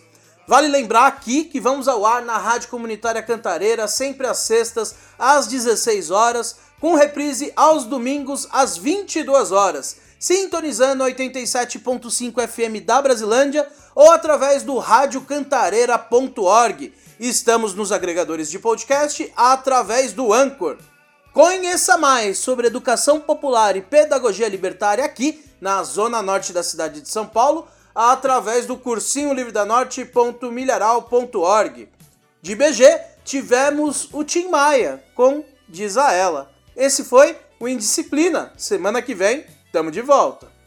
Vale 0.48 0.66
lembrar 0.66 1.06
aqui 1.06 1.44
que 1.44 1.60
vamos 1.60 1.86
ao 1.86 2.04
ar 2.04 2.22
na 2.22 2.38
Rádio 2.38 2.70
Comunitária 2.70 3.22
Cantareira, 3.22 3.86
sempre 3.86 4.26
às 4.26 4.38
sextas, 4.38 4.94
às 5.18 5.46
16 5.46 6.10
horas, 6.10 6.56
com 6.80 6.94
reprise 6.94 7.52
aos 7.54 7.84
domingos, 7.84 8.48
às 8.50 8.76
22 8.76 9.52
horas 9.52 10.10
sintonizando 10.20 11.02
87.5 11.04 12.46
FM 12.46 12.84
da 12.84 13.00
Brasilândia 13.00 13.66
ou 13.94 14.12
através 14.12 14.62
do 14.62 14.76
radiocantareira.org. 14.76 16.92
Estamos 17.18 17.72
nos 17.72 17.90
agregadores 17.90 18.50
de 18.50 18.58
podcast 18.58 19.32
através 19.34 20.12
do 20.12 20.30
Anchor. 20.30 20.76
Conheça 21.32 21.96
mais 21.96 22.36
sobre 22.38 22.66
educação 22.66 23.18
popular 23.18 23.76
e 23.76 23.80
pedagogia 23.80 24.48
libertária 24.48 25.02
aqui 25.02 25.42
na 25.58 25.82
zona 25.82 26.20
norte 26.20 26.52
da 26.52 26.62
cidade 26.62 27.00
de 27.00 27.08
São 27.08 27.26
Paulo 27.26 27.66
através 27.94 28.66
do 28.66 28.76
cursinho 28.76 29.32
livre 29.32 29.52
da 29.52 29.64
norte.milharal.org. 29.64 31.88
De 32.42 32.54
BG, 32.54 33.00
tivemos 33.24 34.10
o 34.12 34.22
Tim 34.22 34.48
Maia 34.48 35.02
com 35.14 35.42
Diz 35.66 35.96
a 35.96 36.12
Ela. 36.12 36.59
Esse 36.76 37.04
foi 37.04 37.36
o 37.58 37.68
Indisciplina. 37.68 38.52
Semana 38.56 39.02
que 39.02 39.14
vem 39.14 39.44
Tamo 39.72 39.90
de 39.90 40.02
volta. 40.02 40.59